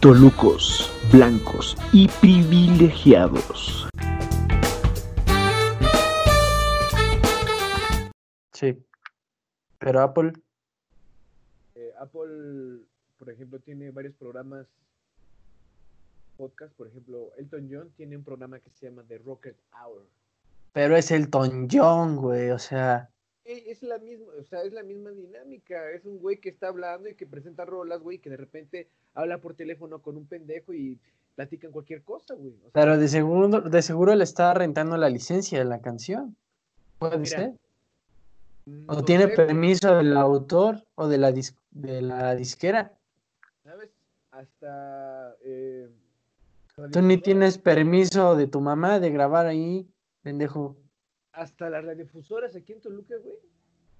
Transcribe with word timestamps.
Tolucos, 0.00 0.88
blancos 1.12 1.76
y 1.92 2.06
privilegiados. 2.20 3.88
Sí. 8.52 8.80
Pero 9.78 10.00
Apple, 10.02 10.32
Eh, 11.74 11.92
Apple, 12.00 12.80
por 13.18 13.30
ejemplo, 13.30 13.58
tiene 13.60 13.90
varios 13.90 14.14
programas 14.14 14.66
podcast. 16.36 16.72
Por 16.74 16.88
ejemplo, 16.88 17.30
Elton 17.36 17.68
John 17.70 17.90
tiene 17.96 18.16
un 18.16 18.24
programa 18.24 18.58
que 18.60 18.70
se 18.70 18.86
llama 18.86 19.02
The 19.08 19.18
Rocket 19.18 19.56
Hour. 19.72 20.04
pero 20.72 20.96
es 20.96 21.10
Elton 21.10 21.66
John, 21.70 22.16
güey, 22.16 22.50
o 22.50 22.58
sea, 22.58 23.10
Es 23.48 23.82
la 23.82 23.96
misma, 23.98 24.26
o 24.38 24.44
sea, 24.44 24.62
es 24.62 24.74
la 24.74 24.82
misma 24.82 25.10
dinámica. 25.10 25.90
Es 25.92 26.04
un 26.04 26.18
güey 26.18 26.36
que 26.36 26.50
está 26.50 26.68
hablando 26.68 27.08
y 27.08 27.14
que 27.14 27.26
presenta 27.26 27.64
rolas, 27.64 28.02
güey, 28.02 28.18
que 28.18 28.28
de 28.28 28.36
repente 28.36 28.88
habla 29.14 29.38
por 29.38 29.54
teléfono 29.54 30.02
con 30.02 30.18
un 30.18 30.26
pendejo 30.26 30.74
y 30.74 30.98
platican 31.34 31.72
cualquier 31.72 32.02
cosa, 32.02 32.34
güey. 32.34 32.52
O 32.58 32.60
sea, 32.60 32.70
pero 32.72 32.98
de 32.98 33.08
seguro, 33.08 33.62
de 33.62 33.82
seguro 33.82 34.14
le 34.14 34.24
está 34.24 34.52
rentando 34.52 34.98
la 34.98 35.08
licencia 35.08 35.58
de 35.58 35.64
la 35.64 35.80
canción. 35.80 36.36
Puede 36.98 37.16
Mira, 37.16 37.30
ser. 37.38 37.52
O 38.86 39.02
tiene 39.02 39.28
sé, 39.28 39.34
güey, 39.34 39.46
permiso 39.46 39.96
del 39.96 40.14
autor 40.18 40.84
o 40.94 41.08
de 41.08 41.16
la, 41.16 41.30
dis- 41.30 41.56
de 41.70 42.02
la 42.02 42.34
disquera. 42.34 42.92
¿sabes? 43.64 43.88
Hasta 44.30 45.36
eh, 45.42 45.88
Tú 46.92 47.00
ni 47.00 47.16
tienes 47.16 47.56
permiso 47.56 48.36
de 48.36 48.46
tu 48.46 48.60
mamá 48.60 49.00
de 49.00 49.10
grabar 49.10 49.46
ahí, 49.46 49.88
pendejo. 50.22 50.76
Hasta 51.38 51.70
las 51.70 51.84
radiodifusoras 51.84 52.56
aquí 52.56 52.72
en 52.72 52.80
Toluca, 52.80 53.16
güey. 53.16 53.38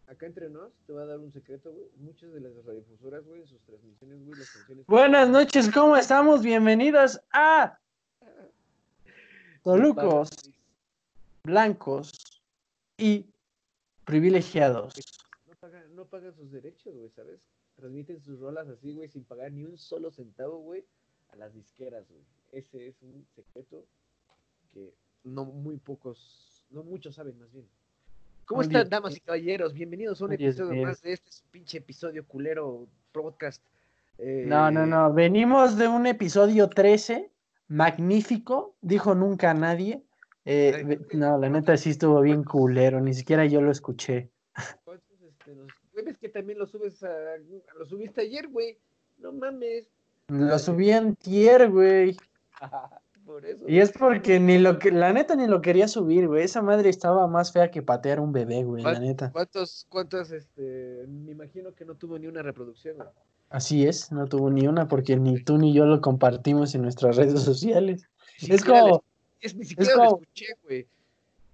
Acá 0.08 0.26
entre 0.26 0.48
nos, 0.48 0.72
te 0.86 0.92
voy 0.92 1.02
a 1.02 1.06
dar 1.06 1.18
un 1.18 1.30
secreto, 1.30 1.72
güey. 1.72 1.86
Muchas 1.98 2.32
de 2.32 2.40
las 2.40 2.52
radiodifusoras, 2.64 3.24
güey, 3.24 3.42
en 3.42 3.46
sus 3.46 3.62
transmisiones, 3.62 4.24
güey, 4.24 4.38
las 4.38 4.50
canciones. 4.50 4.86
Buenas 4.86 5.28
noches, 5.28 5.70
¿cómo 5.72 5.96
estamos? 5.96 6.42
Bienvenidos 6.42 7.20
a 7.32 7.78
Tolucos, 9.62 10.30
blancos 11.44 12.42
y 12.96 13.26
privilegiados. 14.04 14.94
No 15.46 15.54
pagan, 15.60 15.94
no 15.94 16.06
pagan 16.06 16.34
sus 16.34 16.50
derechos, 16.50 16.92
güey, 16.96 17.10
¿sabes? 17.10 17.40
Transmiten 17.76 18.20
sus 18.20 18.40
rolas 18.40 18.66
así, 18.66 18.94
güey, 18.94 19.08
sin 19.08 19.22
pagar 19.22 19.52
ni 19.52 19.64
un 19.64 19.78
solo 19.78 20.10
centavo, 20.10 20.58
güey, 20.58 20.84
a 21.28 21.36
las 21.36 21.54
disqueras, 21.54 22.08
güey. 22.08 22.24
Ese 22.50 22.88
es 22.88 23.00
un 23.02 23.24
secreto 23.36 23.84
que 24.72 24.92
no 25.22 25.44
muy 25.44 25.76
pocos, 25.76 26.57
no 26.70 26.82
muchos 26.82 27.14
saben 27.14 27.38
más 27.38 27.50
bien. 27.52 27.66
¿Cómo 28.44 28.58
Muy 28.58 28.66
están, 28.66 28.82
bien. 28.82 28.90
damas 28.90 29.16
y 29.16 29.20
caballeros? 29.20 29.74
Bienvenidos 29.74 30.20
a 30.20 30.24
un 30.24 30.30
Muy 30.30 30.36
episodio 30.36 30.70
bien. 30.70 30.88
más 30.88 31.02
de 31.02 31.12
este 31.12 31.30
pinche 31.50 31.78
episodio 31.78 32.24
culero 32.26 32.86
podcast. 33.12 33.62
Eh, 34.18 34.44
No, 34.46 34.70
no, 34.70 34.86
no. 34.86 35.12
Venimos 35.12 35.76
de 35.76 35.86
un 35.88 36.06
episodio 36.06 36.68
13, 36.68 37.30
magnífico, 37.68 38.74
dijo 38.80 39.14
nunca 39.14 39.52
nadie. 39.54 40.02
Eh, 40.44 40.72
Ay, 40.88 40.98
no, 41.18 41.36
la 41.38 41.48
neta 41.50 41.76
sí 41.76 41.90
estuvo 41.90 42.20
bien 42.22 42.42
culero, 42.42 43.00
ni 43.00 43.12
siquiera 43.12 43.44
yo 43.44 43.60
lo 43.60 43.70
escuché. 43.70 44.30
¿Cuántos, 44.84 45.20
este, 45.20 45.52
güey, 45.92 46.04
ves 46.06 46.16
que 46.16 46.30
también 46.30 46.58
lo 46.58 46.66
subes 46.66 47.02
a, 47.02 47.10
lo 47.78 47.84
subiste 47.84 48.22
ayer, 48.22 48.48
güey. 48.48 48.78
No 49.18 49.32
mames. 49.32 49.88
Lo 50.28 50.58
subí 50.58 50.90
en 50.90 51.16
tier, 51.16 51.70
güey. 51.70 52.16
Por 53.28 53.44
eso. 53.44 53.62
Y 53.68 53.78
es 53.78 53.92
porque 53.92 54.40
ni 54.40 54.58
lo 54.58 54.78
que, 54.78 54.90
la 54.90 55.12
neta 55.12 55.36
ni 55.36 55.46
lo 55.46 55.60
quería 55.60 55.86
subir, 55.86 56.26
güey. 56.28 56.44
Esa 56.44 56.62
madre 56.62 56.88
estaba 56.88 57.26
más 57.28 57.52
fea 57.52 57.70
que 57.70 57.82
patear 57.82 58.20
un 58.20 58.32
bebé, 58.32 58.64
güey, 58.64 58.82
la 58.82 58.92
¿Cuán- 58.92 59.02
neta. 59.02 59.30
¿Cuántos, 59.32 59.86
cuántos, 59.90 60.30
este, 60.32 61.04
me 61.06 61.32
imagino 61.32 61.74
que 61.74 61.84
no 61.84 61.94
tuvo 61.94 62.18
ni 62.18 62.26
una 62.26 62.40
reproducción, 62.40 62.96
güey. 62.96 63.08
Así 63.50 63.86
es, 63.86 64.10
no 64.12 64.26
tuvo 64.26 64.48
ni 64.50 64.66
una 64.66 64.88
porque 64.88 65.16
ni 65.16 65.42
tú 65.44 65.58
ni 65.58 65.74
yo 65.74 65.84
lo 65.84 66.00
compartimos 66.00 66.74
en 66.74 66.80
nuestras 66.82 67.16
redes 67.16 67.42
sociales. 67.42 68.08
Ni 68.48 68.54
Es 68.54 68.64
como, 68.64 69.04
es, 69.42 69.54
ni 69.54 69.66
siquiera 69.66 69.92
lo 69.92 69.98
como- 70.04 70.20
escuché, 70.22 70.46
güey. 70.64 70.86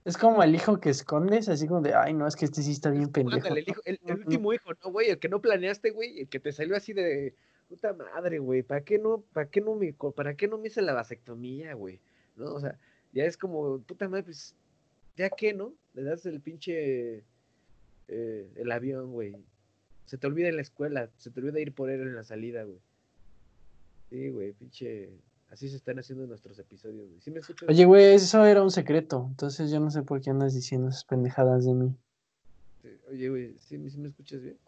es 0.05 0.17
como 0.17 0.43
el 0.45 0.55
hijo 0.55 0.79
que 0.79 0.91
escondes, 0.91 1.49
así 1.49 1.67
como 1.67 1.81
de, 1.81 1.95
ay, 1.95 2.15
no, 2.15 2.29
es 2.29 2.37
que 2.37 2.45
este 2.45 2.63
sí 2.63 2.71
está 2.71 2.91
bien 2.91 3.09
pendejo. 3.11 3.39
Ándale, 3.39 3.61
el, 3.63 3.69
hijo- 3.69 3.81
el- 3.85 3.99
último 4.13 4.53
hijo, 4.53 4.71
¿no, 4.85 4.93
güey? 4.93 5.11
El 5.11 5.19
que 5.19 5.29
no 5.29 5.41
planeaste, 5.41 5.91
güey. 5.91 6.21
El 6.21 6.29
que 6.29 6.39
te 6.39 6.53
salió 6.53 6.77
así 6.77 6.93
de 6.93 7.35
puta 7.75 7.93
madre, 7.93 8.39
güey. 8.39 8.63
¿Para 8.63 8.83
qué 8.83 8.99
no, 8.99 9.25
para 9.33 9.51
qué 9.51 9.61
no 9.61 9.75
me, 9.75 9.93
para 9.93 10.37
qué 10.37 10.47
no 10.49 10.59
me 10.59 10.69
hice 10.69 10.83
la 10.83 10.95
vasectomía, 10.95 11.75
güey? 11.75 12.01
¿No? 12.37 12.55
O 12.55 12.61
sea, 12.61 12.79
ya 13.13 13.25
es 13.25 13.37
como, 13.37 13.81
puta 13.81 14.09
madre, 14.09 14.25
pues, 14.25 14.55
ya 15.17 15.31
que, 15.31 15.53
¿no? 15.53 15.75
Le 15.95 16.05
das 16.05 16.25
el 16.27 16.41
pinche, 16.41 17.25
eh, 18.09 18.53
el 18.55 18.73
avión, 18.73 19.13
güey. 19.13 19.37
Se 20.07 20.19
te 20.19 20.27
olvida 20.27 20.49
en 20.49 20.57
la 20.57 20.63
escuela, 20.63 21.11
se 21.17 21.31
te 21.31 21.41
olvida 21.41 21.61
ir 21.61 21.75
por 21.75 21.91
él 21.91 22.01
en 22.03 22.15
la 22.15 22.25
salida, 22.25 22.65
güey. 22.65 22.79
Sí, 24.11 24.31
güey, 24.31 24.53
pinche. 24.53 25.11
Así 25.51 25.69
se 25.69 25.77
están 25.77 25.99
haciendo 25.99 26.27
nuestros 26.27 26.59
episodios, 26.59 27.09
güey. 27.09 27.21
¿Sí 27.21 27.31
me 27.31 27.41
escuchas? 27.41 27.69
Oye, 27.69 27.85
güey, 27.85 28.15
eso 28.15 28.45
era 28.45 28.63
un 28.63 28.71
secreto, 28.71 29.27
entonces 29.31 29.71
yo 29.71 29.81
no 29.81 29.91
sé 29.91 30.03
por 30.03 30.21
qué 30.21 30.31
andas 30.31 30.55
diciendo 30.55 30.89
esas 30.89 31.05
pendejadas 31.05 31.65
de 31.65 31.75
mí. 31.75 31.97
Oye, 33.09 33.29
güey, 33.31 33.59
¿sí, 33.59 33.91
sí 33.91 33.99
me 33.99 34.09
escuchas 34.09 34.43
bien? 34.43 34.59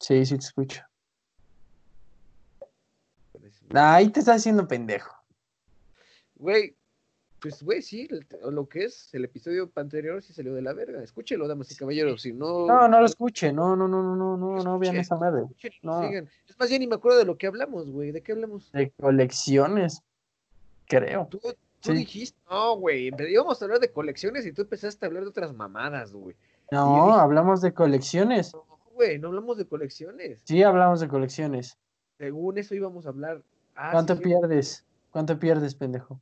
Sí, 0.00 0.24
sí 0.24 0.38
te 0.38 0.44
escucho. 0.44 0.89
Ahí 3.74 4.08
te 4.08 4.20
estás 4.20 4.36
haciendo 4.38 4.66
pendejo. 4.66 5.14
Güey, 6.36 6.74
pues, 7.40 7.62
güey, 7.62 7.82
sí, 7.82 8.08
lo 8.50 8.68
que 8.68 8.84
es 8.84 9.08
el 9.14 9.24
episodio 9.24 9.70
anterior 9.74 10.22
sí 10.22 10.32
salió 10.32 10.54
de 10.54 10.62
la 10.62 10.72
verga. 10.72 11.02
Escúchelo, 11.02 11.46
damas 11.48 11.70
y 11.70 11.76
caballeros. 11.76 12.22
Si 12.22 12.32
no. 12.32 12.66
No, 12.66 12.88
no 12.88 13.00
lo 13.00 13.06
escuche, 13.06 13.52
no, 13.52 13.76
no, 13.76 13.88
no, 13.88 14.02
no, 14.02 14.16
no, 14.16 14.36
no, 14.36 14.62
no 14.62 14.78
vean 14.78 14.96
esa 14.96 15.16
madre. 15.16 15.44
no. 15.82 16.02
sigan. 16.06 16.28
Es 16.48 16.58
más, 16.58 16.68
ya 16.70 16.78
ni 16.78 16.86
me 16.86 16.96
acuerdo 16.96 17.18
de 17.18 17.24
lo 17.24 17.36
que 17.38 17.46
hablamos, 17.46 17.90
güey. 17.90 18.10
¿De 18.12 18.22
qué 18.22 18.32
hablamos? 18.32 18.70
De 18.72 18.90
colecciones, 18.90 20.02
creo. 20.86 21.28
Tú, 21.30 21.38
tú 21.80 21.92
Sí. 21.92 21.92
dijiste, 21.92 22.38
no, 22.50 22.76
güey. 22.76 23.10
Íbamos 23.28 23.60
a 23.60 23.64
hablar 23.64 23.80
de 23.80 23.90
colecciones 23.90 24.44
y 24.46 24.52
tú 24.52 24.62
empezaste 24.62 25.04
a 25.04 25.08
hablar 25.08 25.22
de 25.22 25.30
otras 25.30 25.54
mamadas, 25.54 26.12
güey. 26.12 26.36
No, 26.70 27.06
dije- 27.06 27.20
hablamos 27.20 27.60
de 27.62 27.72
colecciones. 27.72 28.52
No, 28.52 28.64
güey, 28.94 29.18
no 29.18 29.28
hablamos 29.28 29.56
de 29.56 29.64
colecciones. 29.66 30.42
Sí, 30.44 30.62
hablamos 30.62 31.00
de 31.00 31.08
colecciones. 31.08 31.78
Según 32.18 32.58
eso 32.58 32.74
íbamos 32.74 33.06
a 33.06 33.08
hablar. 33.08 33.42
Ah, 33.82 33.92
¿Cuánto 33.92 34.14
sí, 34.14 34.22
pierdes? 34.22 34.84
¿Cuánto 35.10 35.38
pierdes, 35.38 35.74
pendejo? 35.74 36.20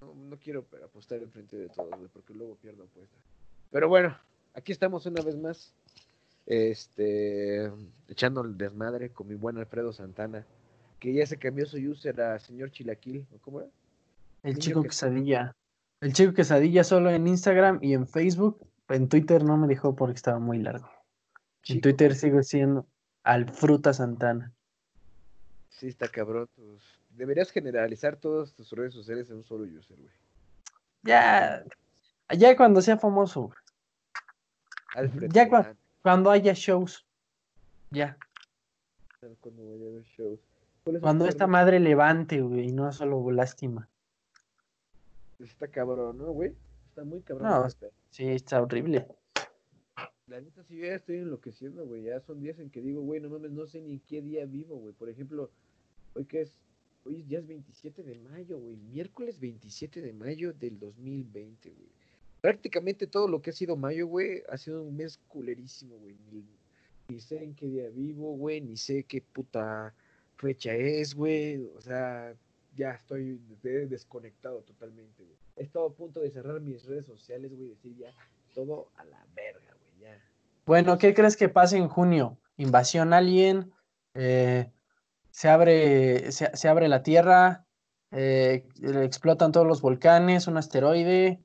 No, 0.00 0.14
no 0.14 0.36
quiero 0.38 0.64
apostar 0.84 1.20
enfrente 1.20 1.56
de 1.56 1.68
todos, 1.68 1.90
porque 2.12 2.32
luego 2.32 2.54
pierdo 2.54 2.84
apuestas. 2.84 3.18
Pero 3.72 3.88
bueno, 3.88 4.16
aquí 4.54 4.70
estamos 4.70 5.04
una 5.04 5.20
vez 5.20 5.36
más. 5.36 5.74
Este, 6.46 7.72
echando 8.06 8.42
el 8.42 8.56
desmadre 8.56 9.10
con 9.10 9.26
mi 9.26 9.34
buen 9.34 9.58
Alfredo 9.58 9.92
Santana, 9.92 10.46
que 11.00 11.12
ya 11.12 11.26
se 11.26 11.38
cambió 11.38 11.66
su 11.66 11.76
user 11.76 12.20
a 12.20 12.38
señor 12.38 12.70
Chilaquil, 12.70 13.26
¿o 13.34 13.38
cómo 13.38 13.62
era? 13.62 13.70
El 14.44 14.56
chico 14.58 14.82
que- 14.82 14.90
quesadilla. 14.90 15.56
El 16.00 16.12
chico 16.12 16.34
quesadilla 16.34 16.84
solo 16.84 17.10
en 17.10 17.26
Instagram 17.26 17.80
y 17.82 17.94
en 17.94 18.06
Facebook. 18.06 18.64
En 18.88 19.08
Twitter 19.08 19.42
no 19.42 19.56
me 19.56 19.66
dejó 19.66 19.96
porque 19.96 20.14
estaba 20.14 20.38
muy 20.38 20.60
largo. 20.60 20.88
En 21.66 21.80
Twitter 21.80 22.14
sigo 22.14 22.40
siendo 22.44 22.86
al 23.24 23.48
Fruta 23.50 23.92
Santana. 23.92 24.52
Sí, 25.76 25.88
está 25.88 26.08
cabrón. 26.08 26.48
pues, 26.56 26.82
deberías 27.10 27.50
generalizar 27.50 28.16
todas 28.16 28.54
tus 28.54 28.70
redes 28.72 28.94
sociales 28.94 29.28
en 29.28 29.36
un 29.36 29.44
solo 29.44 29.64
user, 29.64 29.98
güey. 29.98 30.14
Ya, 31.02 31.64
ya 32.36 32.56
cuando 32.56 32.80
sea 32.80 32.96
famoso. 32.96 33.52
Alfred 34.94 35.30
Ya 35.32 35.48
cuando 36.00 36.30
haya 36.30 36.54
shows. 36.54 37.04
Ya. 37.90 38.16
cuando 39.40 39.70
vaya 39.70 39.88
a 39.88 39.92
ver 39.92 40.02
shows. 40.04 40.40
¿Cuáles 40.82 41.00
son 41.00 41.06
Cuando 41.06 41.26
esta 41.26 41.46
madre 41.46 41.78
levante, 41.78 42.40
güey, 42.40 42.68
y 42.68 42.72
no 42.72 42.90
solo 42.92 43.30
lástima. 43.30 43.86
Está 45.38 45.68
cabrón, 45.68 46.16
¿no, 46.16 46.32
güey? 46.32 46.54
Está 46.88 47.04
muy 47.04 47.20
cabrón. 47.20 47.48
No. 47.48 47.66
Sí, 48.10 48.28
está 48.28 48.62
horrible. 48.62 49.06
La 50.26 50.40
neta, 50.40 50.64
sí, 50.64 50.78
yo 50.78 50.86
ya 50.86 50.94
estoy 50.94 51.18
enloqueciendo, 51.18 51.86
güey. 51.86 52.04
Ya 52.04 52.18
son 52.20 52.40
días 52.40 52.58
en 52.58 52.70
que 52.70 52.80
digo, 52.80 53.02
güey, 53.02 53.20
no 53.20 53.28
mames, 53.28 53.50
no 53.52 53.66
sé 53.66 53.82
ni 53.82 53.92
en 53.92 54.00
qué 54.00 54.22
día 54.22 54.46
vivo, 54.46 54.76
güey. 54.76 54.94
Por 54.94 55.08
ejemplo, 55.08 55.50
hoy 56.16 56.24
que 56.24 56.40
es, 56.42 56.58
hoy 57.04 57.24
ya 57.28 57.38
es 57.38 57.46
27 57.46 58.02
de 58.02 58.14
mayo, 58.16 58.58
güey. 58.58 58.76
Miércoles 58.76 59.38
27 59.38 60.00
de 60.00 60.12
mayo 60.12 60.52
del 60.52 60.78
2020, 60.78 61.70
güey. 61.70 61.88
Prácticamente 62.40 63.06
todo 63.06 63.28
lo 63.28 63.40
que 63.42 63.50
ha 63.50 63.52
sido 63.52 63.76
mayo, 63.76 64.06
güey, 64.06 64.42
ha 64.48 64.56
sido 64.56 64.82
un 64.82 64.96
mes 64.96 65.18
culerísimo, 65.28 65.96
güey. 65.98 66.14
Ni, 67.08 67.20
sé 67.20 67.42
en 67.42 67.54
qué 67.54 67.66
día 67.66 67.88
vivo, 67.90 68.36
güey, 68.36 68.60
ni 68.60 68.76
sé 68.76 69.04
qué 69.04 69.20
puta 69.20 69.94
fecha 70.36 70.74
es, 70.74 71.14
güey. 71.14 71.64
O 71.76 71.80
sea, 71.80 72.34
ya 72.74 72.92
estoy 72.92 73.40
de- 73.62 73.86
desconectado 73.86 74.60
totalmente, 74.62 75.22
güey. 75.22 75.36
He 75.56 75.62
estado 75.62 75.86
a 75.86 75.92
punto 75.94 76.20
de 76.20 76.30
cerrar 76.30 76.60
mis 76.60 76.84
redes 76.84 77.06
sociales, 77.06 77.54
güey, 77.54 77.68
decir 77.68 77.96
ya 77.96 78.12
todo 78.54 78.88
a 78.96 79.04
la 79.04 79.24
verga, 79.34 79.74
güey, 79.80 80.00
ya. 80.02 80.20
Bueno, 80.66 80.98
¿qué 80.98 81.14
crees 81.14 81.36
que 81.36 81.48
pase 81.48 81.76
en 81.78 81.88
junio? 81.88 82.38
Invasión 82.58 83.12
alien, 83.12 83.72
eh, 84.14 84.70
se 85.36 85.50
abre, 85.50 86.32
se, 86.32 86.56
se 86.56 86.66
abre 86.66 86.88
la 86.88 87.02
Tierra, 87.02 87.66
eh, 88.10 88.66
explotan 89.02 89.52
todos 89.52 89.66
los 89.66 89.82
volcanes, 89.82 90.46
un 90.46 90.56
asteroide. 90.56 91.44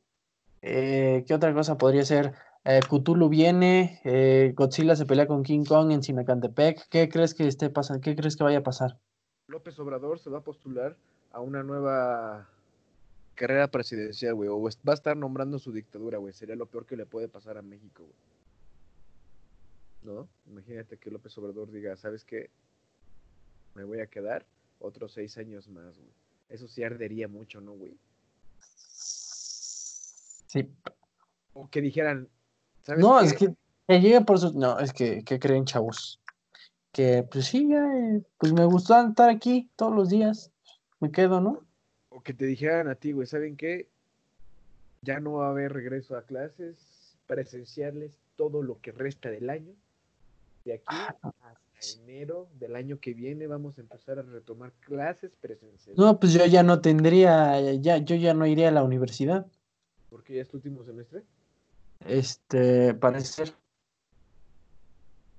eh, 0.61 1.25
¿qué 1.27 1.33
otra 1.33 1.53
cosa 1.53 1.77
podría 1.77 2.05
ser? 2.05 2.33
Eh, 2.63 2.79
Cthulhu 2.89 3.27
viene, 3.27 3.99
eh, 4.05 4.53
Godzilla 4.55 4.95
se 4.95 5.05
pelea 5.05 5.27
con 5.27 5.43
King 5.43 5.65
Kong 5.65 5.91
en 5.91 6.03
Sinacantepec. 6.03 6.87
¿Qué 6.87 7.09
crees 7.09 7.33
que 7.33 7.47
esté 7.47 7.69
pasando? 7.69 7.99
¿Qué 7.99 8.15
crees 8.15 8.37
que 8.37 8.45
vaya 8.45 8.59
a 8.59 8.63
pasar? 8.63 8.97
López 9.47 9.77
Obrador 9.79 10.19
se 10.19 10.29
va 10.29 10.37
a 10.37 10.43
postular 10.43 10.95
a 11.33 11.41
una 11.41 11.61
nueva 11.61 12.47
carrera 13.35 13.67
presidencial, 13.67 14.35
güey, 14.35 14.47
o 14.47 14.61
va 14.61 14.69
a 14.69 14.93
estar 14.93 15.17
nombrando 15.17 15.59
su 15.59 15.73
dictadura, 15.73 16.17
güey. 16.17 16.31
Sería 16.31 16.55
lo 16.55 16.67
peor 16.67 16.85
que 16.85 16.95
le 16.95 17.05
puede 17.05 17.27
pasar 17.27 17.57
a 17.57 17.61
México, 17.61 18.03
güey. 18.03 20.15
¿No? 20.15 20.29
Imagínate 20.47 20.95
que 20.95 21.11
López 21.11 21.37
Obrador 21.37 21.69
diga, 21.71 21.97
¿sabes 21.97 22.23
qué? 22.23 22.49
Me 23.75 23.83
voy 23.83 23.99
a 23.99 24.07
quedar 24.07 24.45
otros 24.79 25.13
seis 25.13 25.37
años 25.37 25.67
más, 25.67 25.97
güey. 25.97 26.11
Eso 26.49 26.67
sí 26.67 26.83
ardería 26.83 27.27
mucho, 27.27 27.61
¿no, 27.61 27.73
güey? 27.73 27.95
Sí. 30.47 30.69
O 31.53 31.69
que 31.69 31.81
dijeran, 31.81 32.27
¿sabes 32.83 33.01
No, 33.01 33.19
qué? 33.19 33.25
es 33.25 33.33
que, 33.33 33.55
que 33.87 34.01
llegue 34.01 34.21
por 34.21 34.39
sus. 34.39 34.53
No, 34.53 34.79
es 34.79 34.91
que, 34.91 35.23
que 35.23 35.39
creen, 35.39 35.65
chavos. 35.65 36.19
Que 36.91 37.23
pues 37.23 37.45
sí, 37.45 37.69
ya, 37.69 37.85
eh, 37.97 38.21
pues 38.37 38.51
me 38.51 38.65
gustó 38.65 38.99
estar 38.99 39.29
aquí 39.29 39.69
todos 39.77 39.95
los 39.95 40.09
días. 40.09 40.51
Me 40.99 41.11
quedo, 41.11 41.39
¿no? 41.39 41.65
O 42.09 42.21
que 42.21 42.33
te 42.33 42.45
dijeran 42.45 42.89
a 42.89 42.95
ti, 42.95 43.13
güey, 43.13 43.27
¿saben 43.27 43.55
qué? 43.55 43.87
Ya 45.01 45.19
no 45.19 45.33
va 45.33 45.47
a 45.47 45.51
haber 45.51 45.71
regreso 45.71 46.17
a 46.17 46.23
clases 46.23 47.17
presenciales 47.27 48.17
todo 48.35 48.61
lo 48.61 48.79
que 48.81 48.91
resta 48.91 49.29
del 49.29 49.49
año. 49.49 49.73
De 50.65 50.73
aquí 50.73 50.85
hasta 50.89 51.31
enero 52.03 52.47
del 52.59 52.75
año 52.75 52.99
que 52.99 53.13
viene 53.13 53.47
vamos 53.47 53.77
a 53.77 53.81
empezar 53.81 54.19
a 54.19 54.21
retomar 54.21 54.71
clases 54.79 55.31
presenciales. 55.39 55.97
No, 55.97 56.19
pues 56.19 56.33
yo 56.33 56.45
ya 56.45 56.63
no 56.63 56.81
tendría, 56.81 57.59
ya, 57.73 57.97
yo 57.97 58.15
ya 58.15 58.33
no 58.33 58.45
iría 58.45 58.69
a 58.69 58.71
la 58.71 58.83
universidad. 58.83 59.45
Porque 60.09 60.35
ya 60.35 60.41
es 60.41 60.47
tu 60.47 60.57
último 60.57 60.83
semestre. 60.83 61.23
Este, 62.05 62.93
parece 62.93 63.45
ser. 63.45 63.53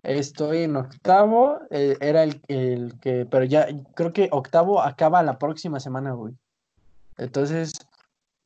Estoy 0.03 0.65
en 0.65 0.77
octavo, 0.77 1.61
eh, 1.71 1.97
era 2.01 2.25
el, 2.25 2.41
el 2.49 2.99
que, 2.99 3.25
pero 3.25 3.45
ya 3.45 3.69
creo 3.95 4.13
que 4.13 4.29
octavo 4.33 4.83
acaba 4.83 5.23
la 5.23 5.39
próxima 5.39 5.79
semana, 5.79 6.13
güey. 6.13 6.35
Entonces, 7.19 7.73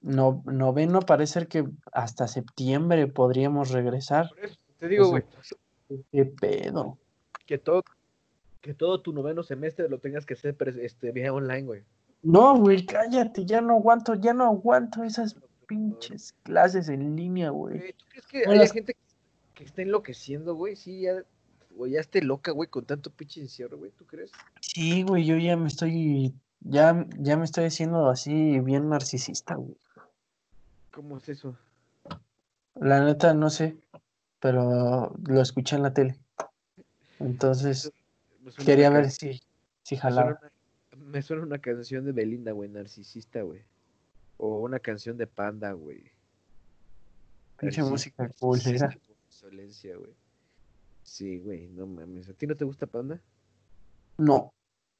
no, 0.02 0.42
noveno 0.44 1.00
parece 1.00 1.32
ser 1.32 1.48
que 1.48 1.64
hasta 1.92 2.28
septiembre 2.28 3.06
podríamos 3.06 3.70
regresar. 3.70 4.28
Por 4.28 4.44
eso 4.44 4.56
te 4.78 4.88
digo, 4.88 5.08
güey, 5.08 5.24
¿Qué 6.12 6.24
pedo? 6.26 6.98
Que 7.46 7.58
todo, 7.58 7.82
que 8.60 8.74
todo 8.74 9.00
tu 9.00 9.12
noveno 9.12 9.42
semestre 9.42 9.88
lo 9.88 9.98
tengas 9.98 10.26
que 10.26 10.34
hacer 10.34 10.56
este, 10.82 11.12
vía 11.12 11.32
online, 11.32 11.62
güey. 11.62 11.82
No, 12.22 12.56
güey, 12.58 12.84
cállate, 12.84 13.44
ya 13.46 13.60
no 13.60 13.74
aguanto, 13.74 14.14
ya 14.14 14.34
no 14.34 14.44
aguanto 14.44 15.04
esas 15.04 15.36
pinches 15.66 16.34
clases 16.42 16.88
en 16.88 17.14
línea, 17.16 17.50
güey. 17.50 17.92
¿Tú 17.92 18.04
crees 18.08 18.26
que 18.26 18.38
haya 18.38 18.54
las- 18.54 18.72
gente 18.72 18.96
que 19.54 19.64
esté 19.64 19.82
enloqueciendo, 19.82 20.54
güey? 20.54 20.76
Sí, 20.76 21.02
ya, 21.02 21.22
o 21.78 21.86
ya 21.86 22.00
esté 22.00 22.22
loca, 22.22 22.50
güey, 22.52 22.68
con 22.68 22.84
tanto 22.84 23.10
pinche 23.10 23.40
encierro, 23.40 23.78
güey, 23.78 23.90
¿tú 23.92 24.04
crees? 24.06 24.32
Sí, 24.60 25.02
güey, 25.02 25.24
yo 25.24 25.36
ya 25.36 25.56
me 25.56 25.68
estoy, 25.68 26.34
ya, 26.60 27.06
ya 27.18 27.36
me 27.36 27.44
estoy 27.44 27.64
haciendo 27.66 28.08
así 28.08 28.58
bien 28.60 28.88
narcisista, 28.88 29.54
güey. 29.54 29.76
¿Cómo 30.92 31.18
es 31.18 31.28
eso? 31.28 31.56
La 32.74 33.04
neta, 33.04 33.34
no 33.34 33.50
sé, 33.50 33.76
pero 34.40 35.14
lo 35.26 35.40
escuché 35.40 35.76
en 35.76 35.82
la 35.82 35.92
tele. 35.94 36.18
Entonces, 37.20 37.92
quería 38.64 38.90
ver 38.90 39.10
si, 39.10 39.40
si 39.82 39.94
me 39.94 40.00
suena 40.00 40.02
jalaba. 40.02 40.38
una- 40.40 40.52
Me 41.04 41.22
suena 41.22 41.42
una 41.42 41.58
canción 41.58 42.04
de 42.04 42.12
Belinda, 42.12 42.52
güey, 42.52 42.68
narcisista, 42.70 43.42
güey. 43.42 43.62
O 44.38 44.60
una 44.60 44.78
canción 44.78 45.16
de 45.18 45.26
Panda, 45.26 45.72
güey. 45.72 46.10
Narcisista, 47.60 47.90
música 47.90 48.32
por 48.38 48.56
Insolencia, 49.26 49.96
güey. 49.96 50.14
Sí, 51.02 51.38
güey, 51.38 51.68
no 51.68 51.86
mames. 51.86 52.28
¿A 52.28 52.32
ti 52.32 52.46
no 52.46 52.56
te 52.56 52.64
gusta 52.64 52.86
Panda? 52.86 53.20
No, 54.18 54.52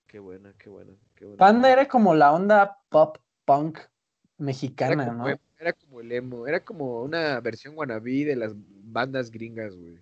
Qué 0.06 0.19
buena, 0.20 0.52
qué 0.58 0.69
buena, 0.69 0.92
qué 1.16 1.24
buena. 1.24 1.38
Panda 1.38 1.70
era 1.72 1.88
como 1.88 2.14
la 2.14 2.32
onda 2.32 2.78
pop 2.90 3.19
punk 3.44 3.78
Era 3.78 3.88
mexicana, 4.38 5.06
como, 5.06 5.28
¿no? 5.28 5.38
era 5.58 5.72
como 5.72 6.00
el 6.00 6.12
emo, 6.12 6.46
era 6.46 6.64
como 6.64 7.02
una 7.02 7.40
versión 7.40 7.74
wannabe 7.76 8.24
de 8.24 8.36
las 8.36 8.52
bandas 8.54 9.30
gringas, 9.30 9.74
güey. 9.74 9.98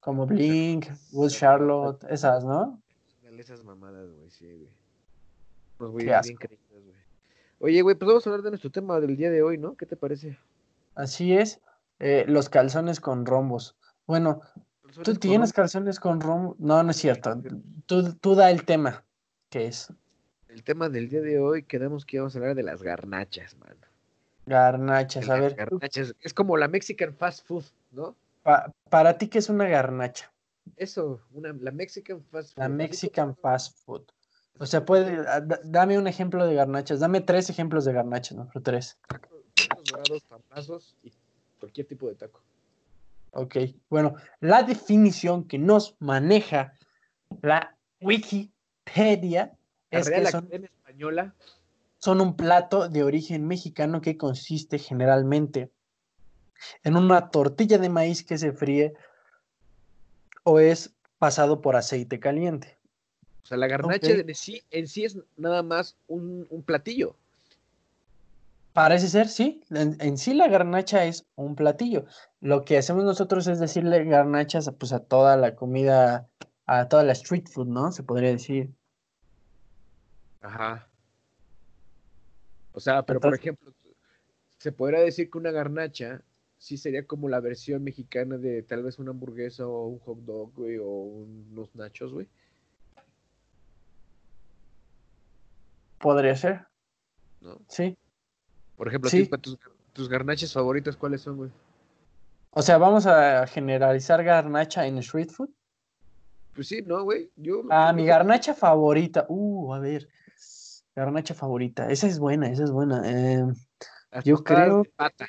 Como 0.00 0.26
Blink, 0.26 0.86
Wood 1.12 1.30
Charlotte, 1.30 2.04
esas, 2.10 2.44
¿no? 2.44 2.80
Esas 3.38 3.62
mamadas, 3.62 4.10
güey, 4.10 4.30
sí, 4.30 4.46
güey. 5.78 5.92
Güeyes 5.92 6.26
Qué 6.38 6.48
bien 6.48 6.60
güey. 6.70 6.96
Oye, 7.60 7.82
güey, 7.82 7.94
pues 7.94 8.08
vamos 8.08 8.26
a 8.26 8.30
hablar 8.30 8.42
de 8.42 8.50
nuestro 8.50 8.70
tema 8.70 8.98
del 8.98 9.16
día 9.16 9.30
de 9.30 9.42
hoy, 9.42 9.58
¿no? 9.58 9.76
¿Qué 9.76 9.86
te 9.86 9.96
parece? 9.96 10.36
Así 10.96 11.34
es, 11.34 11.60
eh, 12.00 12.24
los 12.26 12.48
calzones 12.48 12.98
con 12.98 13.26
rombos. 13.26 13.76
Bueno, 14.06 14.40
¿tú 14.92 15.12
con 15.12 15.16
tienes 15.18 15.52
calzones 15.52 16.00
con 16.00 16.20
rombos? 16.20 16.58
No, 16.58 16.82
no 16.82 16.90
es 16.90 16.96
cierto. 16.96 17.40
Tú, 17.86 18.12
tú 18.14 18.34
da 18.34 18.50
el 18.50 18.64
tema, 18.64 19.04
que 19.50 19.66
es 19.66 19.92
El 20.48 20.64
tema 20.64 20.88
del 20.88 21.08
día 21.08 21.20
de 21.20 21.38
hoy 21.38 21.62
quedamos 21.62 22.04
que 22.04 22.16
íbamos 22.16 22.34
a 22.34 22.38
hablar 22.38 22.56
de 22.56 22.64
las 22.64 22.82
garnachas, 22.82 23.56
mano. 23.58 23.86
garnachas. 24.46 25.28
A 25.30 25.38
ver, 25.38 25.54
garnachas. 25.54 26.16
Es 26.20 26.34
como 26.34 26.56
la 26.56 26.66
Mexican 26.66 27.14
fast 27.14 27.46
food, 27.46 27.64
¿no? 27.92 28.16
Pa- 28.48 28.72
para 28.88 29.18
ti, 29.18 29.28
¿qué 29.28 29.38
es 29.40 29.50
una 29.50 29.68
garnacha? 29.68 30.32
Eso, 30.76 31.20
una, 31.32 31.52
la 31.52 31.70
Mexican 31.70 32.24
fast 32.24 32.54
food. 32.54 32.62
La 32.62 32.68
Mexican 32.70 33.36
fast 33.36 33.78
food. 33.84 34.04
O 34.58 34.64
sea, 34.64 34.86
puede, 34.86 35.18
ah, 35.28 35.40
da- 35.42 35.60
dame 35.64 35.98
un 35.98 36.06
ejemplo 36.06 36.46
de 36.46 36.54
garnachas. 36.54 36.98
Dame 37.00 37.20
tres 37.20 37.50
ejemplos 37.50 37.84
de 37.84 37.92
garnachas, 37.92 38.38
¿no? 38.38 38.48
Pero 38.48 38.62
tres. 38.62 38.98
Tacos, 39.06 39.42
tacos 39.54 39.84
dorados, 39.86 40.22
pambazos 40.24 40.96
y 41.02 41.12
cualquier 41.60 41.86
tipo 41.86 42.08
de 42.08 42.14
taco. 42.14 42.40
Ok. 43.32 43.56
Bueno, 43.90 44.14
la 44.40 44.62
definición 44.62 45.46
que 45.46 45.58
nos 45.58 45.96
maneja 46.00 46.72
la 47.42 47.76
Wikipedia 48.00 49.58
La 49.90 49.98
es 49.98 50.06
Real 50.06 50.24
que 50.24 50.30
son, 50.30 50.50
Española, 50.64 51.34
son 51.98 52.22
un 52.22 52.34
plato 52.34 52.88
de 52.88 53.02
origen 53.02 53.46
mexicano 53.46 54.00
que 54.00 54.16
consiste 54.16 54.78
generalmente 54.78 55.70
en 56.84 56.96
una 56.96 57.30
tortilla 57.30 57.78
de 57.78 57.88
maíz 57.88 58.24
que 58.24 58.38
se 58.38 58.52
fríe 58.52 58.94
o 60.44 60.60
es 60.60 60.94
pasado 61.18 61.60
por 61.60 61.76
aceite 61.76 62.20
caliente. 62.20 62.78
o 63.42 63.46
sea, 63.46 63.56
la 63.58 63.66
garnacha 63.66 64.08
sí, 64.34 64.62
en 64.70 64.88
sí 64.88 65.04
es 65.04 65.18
nada 65.36 65.62
más 65.62 65.96
un, 66.06 66.46
un 66.50 66.62
platillo. 66.62 67.16
Parece 68.72 69.08
ser, 69.08 69.28
sí. 69.28 69.64
En, 69.70 69.96
en 70.00 70.16
sí 70.16 70.34
la 70.34 70.46
garnacha 70.46 71.04
es 71.04 71.26
un 71.34 71.56
platillo. 71.56 72.04
Lo 72.40 72.64
que 72.64 72.78
hacemos 72.78 73.04
nosotros 73.04 73.46
es 73.48 73.58
decirle 73.58 74.04
garnachas 74.04 74.68
a, 74.68 74.72
pues, 74.72 74.92
a 74.92 75.00
toda 75.00 75.36
la 75.36 75.56
comida, 75.56 76.28
a 76.66 76.88
toda 76.88 77.02
la 77.02 77.12
street 77.12 77.48
food, 77.48 77.66
¿no? 77.66 77.90
Se 77.90 78.04
podría 78.04 78.30
decir. 78.30 78.70
Ajá. 80.40 80.88
O 82.72 82.80
sea, 82.80 83.02
pero 83.02 83.18
por 83.18 83.34
ejemplo, 83.34 83.72
se 84.58 84.70
podría 84.70 85.00
decir 85.00 85.28
que 85.30 85.38
una 85.38 85.50
garnacha 85.50 86.22
sí 86.58 86.76
sería 86.76 87.06
como 87.06 87.28
la 87.28 87.40
versión 87.40 87.82
mexicana 87.84 88.36
de 88.36 88.62
tal 88.62 88.82
vez 88.82 88.98
una 88.98 89.10
hamburguesa 89.12 89.66
o 89.66 89.86
un 89.86 89.98
hot 90.00 90.18
dog, 90.24 90.52
güey, 90.54 90.76
o 90.78 90.86
unos 90.86 91.74
nachos, 91.74 92.12
güey. 92.12 92.28
Podría 95.98 96.36
ser, 96.36 96.66
¿No? 97.40 97.60
sí. 97.68 97.96
Por 98.76 98.86
ejemplo, 98.88 99.10
Sí. 99.10 99.28
tus, 99.40 99.58
tus 99.92 100.08
garnachas 100.08 100.52
favoritas, 100.52 100.96
¿cuáles 100.96 101.22
son, 101.22 101.36
güey? 101.36 101.50
O 102.50 102.62
sea, 102.62 102.78
vamos 102.78 103.06
a 103.06 103.46
generalizar 103.48 104.22
garnacha 104.22 104.86
en 104.86 104.98
street 104.98 105.30
food. 105.30 105.50
Pues 106.54 106.68
sí, 106.68 106.82
¿no, 106.82 107.02
güey? 107.02 107.30
Yo, 107.36 107.62
Ah, 107.70 107.90
yo 107.90 107.96
mi 107.96 108.06
garnacha 108.06 108.54
favorita. 108.54 109.26
Uh, 109.28 109.74
a 109.74 109.80
ver. 109.80 110.08
Garnacha 110.94 111.34
favorita. 111.34 111.90
Esa 111.90 112.06
es 112.06 112.18
buena, 112.18 112.48
esa 112.50 112.64
es 112.64 112.70
buena. 112.70 113.02
Eh, 113.04 113.44
yo 114.24 114.42
creo- 114.42 114.82
de 114.82 114.90
pata. 114.90 115.26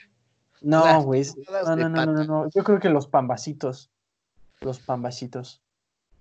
No, 0.61 1.03
güey. 1.03 1.23
No, 1.65 1.75
no, 1.75 1.89
no, 1.89 2.05
no, 2.05 2.23
no. 2.23 2.49
Yo 2.53 2.63
creo 2.63 2.79
que 2.79 2.89
los 2.89 3.07
pambacitos. 3.07 3.89
Los 4.61 4.79
pambacitos. 4.79 5.61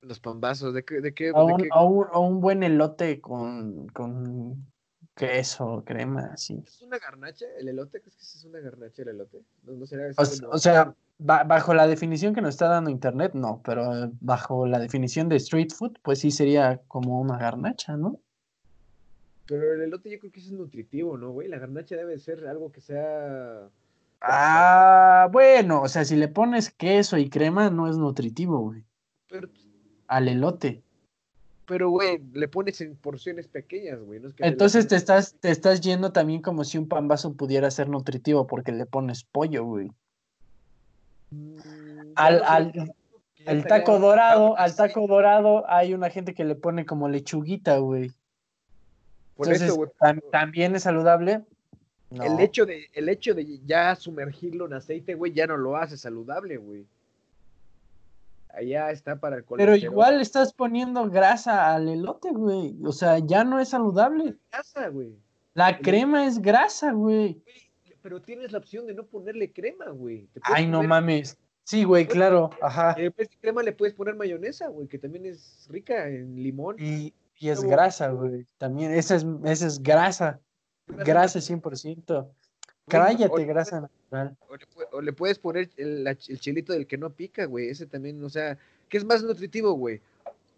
Los 0.00 0.20
pambazos, 0.20 0.72
¿de 0.74 0.84
qué? 0.84 1.00
¿De 1.00 1.12
qué? 1.12 1.32
O 1.32 1.46
de 1.46 1.52
un, 1.54 1.60
qué- 1.60 1.68
o 1.74 1.86
un- 1.86 2.06
o 2.12 2.20
un 2.20 2.40
buen 2.40 2.62
elote 2.62 3.20
con, 3.20 3.88
con 3.88 4.64
queso, 5.16 5.82
crema, 5.84 6.30
así. 6.32 6.62
¿Es 6.64 6.80
una 6.82 6.98
garnacha 6.98 7.46
el 7.58 7.68
elote? 7.68 8.00
¿Crees 8.00 8.14
que 8.16 8.22
es 8.22 8.44
una 8.44 8.60
garnacha 8.60 9.02
el 9.02 9.08
elote? 9.08 9.42
No, 9.64 9.72
no 9.72 9.86
será 9.86 10.08
O, 10.16 10.54
o 10.54 10.58
sea, 10.58 10.94
ba- 11.18 11.42
bajo 11.42 11.74
la 11.74 11.88
definición 11.88 12.32
que 12.32 12.40
nos 12.40 12.50
está 12.50 12.68
dando 12.68 12.90
internet, 12.90 13.32
no, 13.34 13.60
pero 13.64 14.12
bajo 14.20 14.66
la 14.68 14.78
definición 14.78 15.28
de 15.28 15.36
street 15.36 15.70
food, 15.76 15.98
pues 16.02 16.20
sí 16.20 16.30
sería 16.30 16.80
como 16.86 17.20
una 17.20 17.36
garnacha, 17.36 17.96
¿no? 17.96 18.20
Pero 19.46 19.72
el 19.74 19.80
elote 19.80 20.10
yo 20.10 20.18
creo 20.20 20.30
que 20.30 20.40
es 20.40 20.52
nutritivo, 20.52 21.18
¿no, 21.18 21.30
güey? 21.32 21.48
La 21.48 21.58
garnacha 21.58 21.96
debe 21.96 22.18
ser 22.20 22.46
algo 22.46 22.70
que 22.70 22.80
sea... 22.80 23.68
Ah, 24.20 25.28
bueno, 25.30 25.82
o 25.82 25.88
sea, 25.88 26.04
si 26.04 26.16
le 26.16 26.28
pones 26.28 26.70
queso 26.70 27.16
y 27.18 27.30
crema, 27.30 27.70
no 27.70 27.88
es 27.88 27.96
nutritivo, 27.96 28.58
güey. 28.58 28.84
Pero, 29.28 29.48
Al 30.08 30.28
elote. 30.28 30.82
pero, 31.66 31.90
güey, 31.90 32.18
le 32.32 32.48
pones 32.48 32.80
en 32.80 32.96
porciones 32.96 33.46
pequeñas, 33.46 34.00
güey. 34.00 34.18
No 34.20 34.28
es 34.28 34.34
que 34.34 34.42
le 34.42 34.48
Entonces 34.48 34.88
te 34.88 34.96
estás, 34.96 35.34
te 35.38 35.50
estás 35.50 35.80
yendo 35.82 36.12
también 36.12 36.42
como 36.42 36.64
si 36.64 36.78
un 36.78 36.88
pambazo 36.88 37.34
pudiera 37.34 37.70
ser 37.70 37.88
nutritivo 37.88 38.46
porque 38.46 38.72
le 38.72 38.86
pones 38.86 39.22
pollo, 39.22 39.64
güey. 39.64 39.92
Mm, 41.30 41.58
Al, 42.16 42.42
al, 42.44 43.66
taco 43.66 43.98
dorado, 43.98 44.56
al 44.58 44.74
taco 44.74 45.06
dorado 45.06 45.64
hay 45.70 45.94
una 45.94 46.10
gente 46.10 46.34
que 46.34 46.44
le 46.44 46.54
pone 46.54 46.86
como 46.86 47.08
lechuguita, 47.08 47.76
güey. 47.78 48.10
Por 49.36 49.46
Entonces, 49.46 49.68
eso, 49.68 49.76
güey. 49.76 49.90
tam- 50.00 50.22
también 50.32 50.74
es 50.74 50.82
saludable. 50.84 51.44
No. 52.10 52.22
El 52.24 52.40
hecho 52.40 52.64
de, 52.64 52.86
el 52.94 53.08
hecho 53.08 53.34
de 53.34 53.58
ya 53.66 53.94
sumergirlo 53.94 54.66
en 54.66 54.72
aceite, 54.74 55.14
güey, 55.14 55.32
ya 55.32 55.46
no 55.46 55.56
lo 55.58 55.76
hace 55.76 55.96
saludable, 55.96 56.56
güey. 56.56 56.86
Allá 58.54 58.90
está 58.90 59.16
para 59.20 59.36
el 59.36 59.42
Pero 59.44 59.48
colesterol. 59.66 59.92
igual 59.92 60.20
estás 60.20 60.52
poniendo 60.52 61.08
grasa 61.10 61.72
al 61.74 61.88
elote, 61.88 62.30
güey. 62.32 62.74
O 62.84 62.92
sea, 62.92 63.18
ya 63.18 63.44
no 63.44 63.60
es 63.60 63.68
saludable. 63.68 64.36
Grasa, 64.50 64.88
güey. 64.88 65.14
La 65.54 65.78
crema 65.78 66.26
es 66.26 66.40
grasa, 66.40 66.92
güey. 66.92 67.40
Pero 68.02 68.22
tienes 68.22 68.52
la 68.52 68.58
opción 68.58 68.86
de 68.86 68.94
no 68.94 69.04
ponerle 69.04 69.52
crema, 69.52 69.90
güey. 69.90 70.28
Ay, 70.42 70.66
no 70.66 70.78
poner- 70.78 70.88
mames. 70.88 71.36
Sí, 71.64 71.84
güey, 71.84 72.06
claro. 72.06 72.48
Ajá. 72.62 72.94
En 72.96 73.12
vez 73.16 73.28
de 73.28 73.36
crema 73.36 73.62
le 73.62 73.72
puedes 73.72 73.94
poner 73.94 74.14
mayonesa, 74.16 74.68
güey, 74.68 74.88
que 74.88 74.98
también 74.98 75.26
es 75.26 75.66
rica 75.68 76.08
en 76.08 76.42
limón. 76.42 76.76
Y, 76.78 77.12
y 77.38 77.50
es 77.50 77.62
grasa, 77.62 78.08
güey. 78.08 78.46
También, 78.56 78.92
esa 78.92 79.16
es, 79.16 79.26
esa 79.44 79.66
es 79.66 79.82
grasa. 79.82 80.40
Grasa 80.88 81.38
100%. 81.40 82.10
o 82.10 82.34
Cállate, 82.88 83.36
le 83.38 83.44
grasa 83.44 83.80
natural. 83.82 84.36
O 84.48 84.56
le, 84.56 84.66
pu- 84.66 84.88
o 84.92 85.00
le 85.02 85.12
puedes 85.12 85.38
poner 85.38 85.70
el, 85.76 86.06
el 86.06 86.40
chilito 86.40 86.72
del 86.72 86.86
que 86.86 86.96
no 86.98 87.10
pica, 87.10 87.44
güey. 87.44 87.68
Ese 87.68 87.86
también, 87.86 88.22
o 88.24 88.28
sea, 88.30 88.58
¿qué 88.88 88.96
es 88.96 89.04
más 89.04 89.22
nutritivo, 89.22 89.72
güey? 89.72 90.00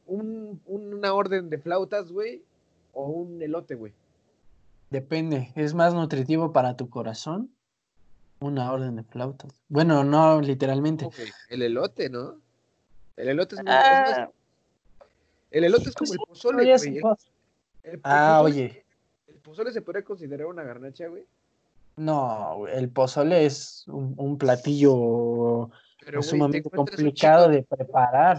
Un, 0.06 0.60
una 0.66 1.12
orden 1.12 1.50
de 1.50 1.58
flautas, 1.58 2.10
güey, 2.12 2.42
o 2.92 3.06
un 3.08 3.42
elote, 3.42 3.74
güey. 3.74 3.92
Depende. 4.90 5.52
¿Es 5.56 5.74
más 5.74 5.94
nutritivo 5.94 6.52
para 6.52 6.76
tu 6.76 6.88
corazón? 6.88 7.50
Una 8.40 8.72
orden 8.72 8.96
de 8.96 9.02
flautas. 9.04 9.52
Bueno, 9.68 10.02
no 10.04 10.40
literalmente. 10.40 11.08
El 11.48 11.62
elote, 11.62 12.08
¿no? 12.08 12.36
El 13.16 13.28
elote 13.28 13.56
es, 13.56 13.62
muy- 13.62 13.70
es 13.72 13.76
más- 13.76 14.18
Ah, 14.18 14.30
el 15.50 15.64
elote 15.64 15.88
es 15.90 15.94
pues 15.96 16.10
como 16.10 16.22
el 16.22 16.28
pozole, 16.28 16.76
güey. 16.76 17.00
El, 17.82 18.00
Ah, 18.04 18.40
oye. 18.42 18.84
Pozole 19.50 19.72
se 19.72 19.82
podría 19.82 20.04
considerar 20.04 20.46
una 20.46 20.62
garnacha, 20.62 21.08
güey. 21.08 21.24
No, 21.96 22.58
güey, 22.58 22.72
el 22.78 22.88
pozole 22.88 23.46
es 23.46 23.82
un, 23.88 24.14
un 24.16 24.38
platillo 24.38 25.70
Pero, 26.04 26.20
güey, 26.20 26.22
te 26.22 26.22
sumamente 26.22 26.68
un 26.68 26.70
complicado 26.70 27.48
de 27.48 27.64
preparar. 27.64 28.38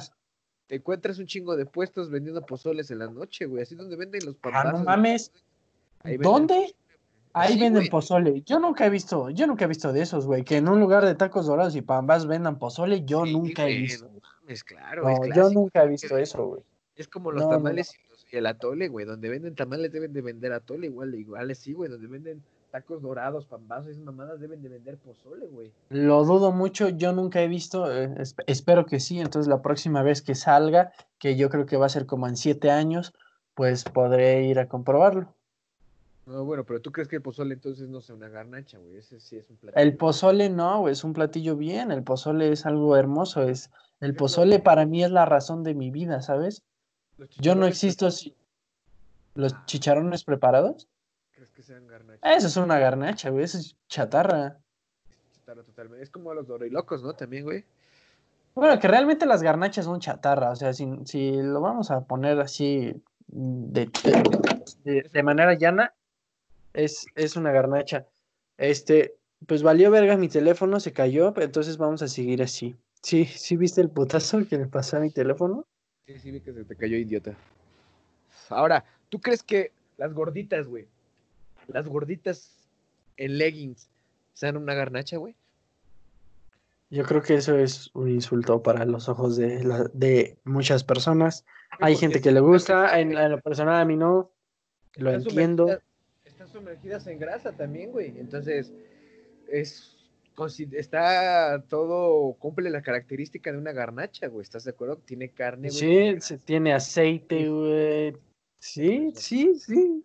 Te 0.68 0.76
encuentras 0.76 1.20
un 1.20 1.26
chingo 1.26 1.58
de 1.58 1.66
puestos 1.66 2.10
vendiendo 2.10 2.46
pozoles 2.46 2.90
en 2.92 3.00
la 3.00 3.08
noche, 3.08 3.46
güey. 3.46 3.64
Así 3.64 3.76
donde 3.76 3.98
venden 3.98 4.26
los 4.26 4.38
Ah, 4.44 4.72
no 4.72 4.86
mames. 4.86 5.34
Ahí 6.04 6.16
¿Dónde? 6.16 6.74
Ahí 7.34 7.56
Sí, 7.56 7.60
venden 7.60 7.82
güey. 7.82 7.90
pozole. 7.90 8.42
Yo 8.44 8.62
nunca 8.62 8.86
he 8.86 8.90
visto, 8.90 9.30
yo 9.32 9.48
nunca 9.48 9.66
he 9.66 9.68
visto 9.68 9.92
de 9.92 10.02
esos, 10.04 10.26
güey. 10.26 10.46
Que 10.46 10.56
en 10.58 10.70
un 10.70 10.80
lugar 10.80 11.06
de 11.06 11.16
tacos 11.16 11.46
dorados 11.46 11.76
y 11.76 11.82
pambas 11.82 12.26
vendan 12.26 12.58
pozole, 12.58 13.04
yo 13.04 13.26
Sí, 13.26 13.34
nunca 13.34 13.64
he 13.64 13.66
güey, 13.66 13.82
visto. 13.82 14.06
no 14.06 14.22
mames, 14.22 14.64
claro, 14.64 15.04
No, 15.04 15.26
es 15.26 15.36
yo 15.36 15.50
nunca 15.50 15.84
he 15.84 15.90
visto 15.90 16.18
eso, 16.18 16.46
güey. 16.46 16.62
Es 16.96 17.10
como 17.10 17.34
los 17.34 17.44
No, 17.44 17.50
tamales 17.50 17.94
el 18.38 18.46
atole, 18.46 18.88
güey. 18.88 19.06
Donde 19.06 19.30
venden 19.30 19.56
tamales 19.56 19.92
deben 19.92 20.14
de 20.14 20.22
vender 20.22 20.54
atole 20.54 20.88
igual, 20.88 21.14
igual 21.16 21.56
sí, 21.56 21.74
güey. 21.74 21.90
Donde 21.90 22.08
venden 22.08 22.42
tacos 22.72 23.02
dorados, 23.02 23.46
pambazos 23.46 23.92
esas 23.92 24.04
mamadas 24.04 24.40
deben 24.40 24.62
de 24.62 24.70
vender 24.70 24.98
pozole, 24.98 25.48
güey. 25.48 25.72
Lo 25.90 26.24
dudo 26.24 26.52
mucho, 26.52 26.88
yo 26.90 27.12
nunca 27.12 27.42
he 27.42 27.48
visto, 27.48 27.92
eh, 27.92 28.10
esp- 28.16 28.44
espero 28.48 28.86
que 28.86 29.00
sí, 29.02 29.20
entonces 29.20 29.50
la 29.50 29.62
próxima 29.62 30.04
vez 30.04 30.22
que 30.22 30.36
salga, 30.36 30.94
que 31.20 31.36
yo 31.36 31.50
creo 31.50 31.66
que 31.66 31.76
va 31.76 31.88
a 31.88 31.90
ser 31.90 32.06
como 32.06 32.28
en 32.28 32.38
siete 32.38 32.72
años, 32.72 33.14
pues 33.56 33.84
podré 33.84 34.44
ir 34.46 34.58
a 34.60 34.70
comprobarlo. 34.70 35.36
No, 36.26 36.46
bueno, 36.46 36.64
pero 36.64 36.80
tú 36.80 36.92
crees 36.92 37.10
que 37.10 37.18
el 37.18 37.22
pozole 37.22 37.56
entonces 37.56 37.90
no 37.90 38.00
sea 38.00 38.16
una 38.16 38.30
garnacha, 38.30 38.78
güey. 38.78 38.96
Ese 38.96 39.20
sí 39.20 39.36
es 39.38 39.50
un 39.50 39.58
plato. 39.58 39.78
El 39.78 39.98
pozole 39.98 40.50
no, 40.50 40.80
güey, 40.80 40.94
es 40.94 41.04
un 41.04 41.12
platillo 41.14 41.58
bien, 41.58 41.92
el 41.92 42.04
pozole 42.04 42.52
es 42.54 42.66
algo 42.66 42.96
hermoso, 42.96 43.44
es, 43.44 43.70
el 44.00 44.16
pozole 44.16 44.60
para 44.60 44.86
mí 44.86 45.04
es 45.04 45.12
la 45.12 45.26
razón 45.26 45.64
de 45.64 45.74
mi 45.74 45.92
vida, 45.92 46.22
¿sabes? 46.22 46.64
Yo 47.40 47.56
no 47.56 47.66
existo 47.66 48.10
si 48.12 48.36
los 49.36 49.54
chicharrones 49.66 50.24
preparados, 50.24 50.88
¿Crees 51.34 51.52
que 51.52 51.64
sean 51.64 51.88
garnachas? 51.88 52.38
eso 52.38 52.48
es 52.48 52.58
una 52.58 52.78
garnacha, 52.78 53.30
güey, 53.30 53.46
eso 53.46 53.58
es 53.58 53.76
chatarra. 53.88 54.60
Chatarra 55.34 55.64
totalmente. 55.64 56.04
Es 56.04 56.10
como 56.10 56.34
los 56.34 56.46
dorilocos, 56.48 57.02
¿no? 57.02 57.14
También, 57.14 57.44
güey. 57.46 57.66
Bueno, 58.54 58.80
que 58.80 58.88
realmente 58.88 59.26
las 59.26 59.42
garnachas 59.42 59.86
son 59.86 60.00
chatarra, 60.00 60.52
o 60.52 60.56
sea, 60.56 60.74
si, 60.74 60.86
si 61.06 61.32
lo 61.42 61.62
vamos 61.62 61.90
a 61.90 62.02
poner 62.02 62.40
así 62.42 62.94
de, 63.28 63.90
de- 64.84 65.10
de 65.12 65.24
manera 65.24 65.54
llana, 65.54 65.94
es, 66.74 67.06
es 67.16 67.36
una 67.38 67.52
garnacha. 67.52 68.06
Este, 68.58 69.16
pues 69.48 69.64
valió 69.64 69.90
verga 69.90 70.18
mi 70.18 70.28
teléfono, 70.28 70.80
se 70.80 70.94
cayó, 70.94 71.34
entonces 71.38 71.78
vamos 71.78 72.02
a 72.02 72.08
seguir 72.08 72.44
así. 72.44 72.76
Sí, 73.02 73.26
sí 73.26 73.56
viste 73.56 73.82
el 73.82 73.90
putazo 73.90 74.46
que 74.48 74.58
le 74.58 74.68
pasó 74.68 74.98
a 74.98 75.00
mi 75.00 75.10
teléfono. 75.12 75.66
Sí, 76.14 76.20
sí, 76.20 76.32
vi 76.32 76.42
que 76.42 76.52
se 76.54 76.64
te 76.66 76.76
cayó, 76.76 76.98
idiota. 76.98 77.34
Ahora, 78.50 78.84
¿tú 79.10 79.20
crees 79.22 79.44
que 79.44 79.72
las 79.98 80.14
gorditas, 80.14 80.68
güey? 80.68 80.88
Las 81.68 81.88
gorditas 81.88 82.52
en 83.18 83.38
leggings 83.38 83.88
sean 84.34 84.58
una 84.58 84.74
garnacha, 84.74 85.18
güey? 85.18 85.36
Yo 86.90 87.06
creo 87.06 87.22
que 87.22 87.36
eso 87.36 87.58
es 87.58 87.90
un 87.94 88.10
insulto 88.10 88.62
para 88.62 88.84
los 88.84 89.08
ojos 89.08 89.38
de, 89.38 89.64
la- 89.64 89.90
de 89.94 90.38
muchas 90.44 90.84
personas. 90.84 91.46
Hay 91.80 91.96
gente 91.96 92.20
que 92.20 92.32
le 92.32 92.42
gusta, 92.42 93.00
en, 93.00 93.18
en 93.18 93.32
lo 93.32 93.40
personal 93.40 93.80
a 93.80 93.86
mí 93.86 93.96
no, 93.96 94.30
lo 94.96 95.12
están 95.12 95.22
entiendo. 95.30 95.68
sumergidas- 95.68 95.82
Están 96.26 96.48
sumergidas 96.50 97.08
en 97.08 97.20
grasa 97.20 97.54
también, 97.54 97.92
güey. 97.92 98.14
Entonces, 98.20 98.74
es 99.48 99.96
está 100.72 101.64
todo, 101.70 102.34
cumple 102.40 102.70
la 102.70 102.82
característica 102.82 103.52
de 103.52 103.58
una 103.58 103.72
garnacha, 103.72 104.28
güey. 104.28 104.44
¿Estás 104.44 104.64
de 104.64 104.72
acuerdo? 104.72 104.98
Tiene 104.98 105.30
carne, 105.30 105.70
güey. 105.70 105.80
Sí, 105.80 105.88
tiene 105.88 106.22
se 106.22 106.38
tiene 106.38 106.74
aceite, 106.74 107.50
güey. 107.50 108.18
Sí, 108.60 109.12
sí, 109.16 109.56
sí. 109.56 110.04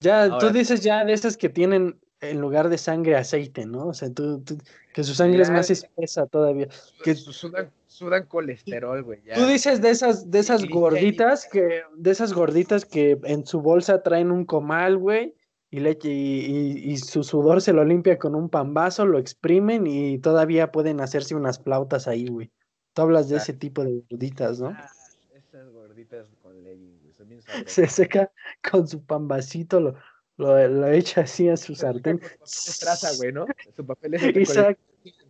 Ya, 0.00 0.36
tú 0.38 0.50
dices 0.50 0.80
ya 0.82 1.04
de 1.04 1.12
esas 1.12 1.36
que 1.36 1.48
tienen 1.48 1.98
en 2.20 2.40
lugar 2.40 2.68
de 2.68 2.78
sangre 2.78 3.16
aceite, 3.16 3.66
¿no? 3.66 3.88
O 3.88 3.94
sea, 3.94 4.10
tú, 4.12 4.40
tú- 4.40 4.58
que 4.94 5.02
su 5.04 5.14
sangre 5.14 5.42
es 5.42 5.50
más 5.50 5.70
espesa 5.70 6.26
todavía. 6.26 6.68
que- 7.02 7.14
Su- 7.14 7.32
Sudan, 7.32 7.70
sudan 7.86 8.26
colesterol, 8.26 9.02
güey. 9.02 9.20
Tú 9.34 9.46
dices 9.46 9.80
de 9.80 9.90
esas, 9.90 10.30
de 10.30 10.38
esas 10.40 10.64
gorditas 10.68 11.48
que, 11.50 11.82
de 11.96 12.10
esas 12.10 12.32
gorditas 12.32 12.84
que 12.84 13.18
en 13.24 13.46
su 13.46 13.60
bolsa 13.60 14.02
traen 14.02 14.30
un 14.30 14.44
comal, 14.44 14.98
güey, 14.98 15.34
y, 15.72 15.80
le, 15.80 15.98
y, 16.04 16.08
y- 16.08 16.92
y 16.92 16.96
su 16.98 17.24
sudor 17.24 17.60
se 17.62 17.72
lo 17.72 17.84
limpia 17.84 18.18
con 18.18 18.34
un 18.36 18.48
pambazo, 18.48 19.04
lo 19.06 19.18
exprimen 19.18 19.86
y 19.88 20.18
todavía 20.18 20.70
pueden 20.70 21.00
hacerse 21.00 21.34
unas 21.34 21.58
flautas 21.58 22.06
ahí, 22.06 22.28
güey. 22.28 22.50
Tú 22.92 23.02
hablas 23.02 23.28
de 23.28 23.36
Ah. 23.36 23.38
ese 23.38 23.54
tipo 23.54 23.82
de 23.82 24.04
gorditas, 24.10 24.60
¿no? 24.60 24.68
Ah, 24.68 24.86
esas 25.34 25.68
gorditas 25.72 26.26
con 26.42 26.62
leggings, 26.62 27.00
güey. 27.02 27.14
Son 27.14 27.28
bien 27.28 27.40
Se 27.66 27.88
seca 27.88 28.30
con 28.70 28.86
su 28.86 29.02
pambacito, 29.02 29.80
lo, 29.80 29.94
lo, 30.36 30.68
lo 30.68 30.86
echa 30.88 31.22
así 31.22 31.48
a 31.48 31.56
su 31.56 31.74
Se 31.74 31.80
sartén. 31.82 32.20
güey, 33.18 33.32
¿no? 33.32 33.46
Su 33.74 33.84
papel 33.86 34.14
es 34.14 34.22
Exacto. 34.24 34.82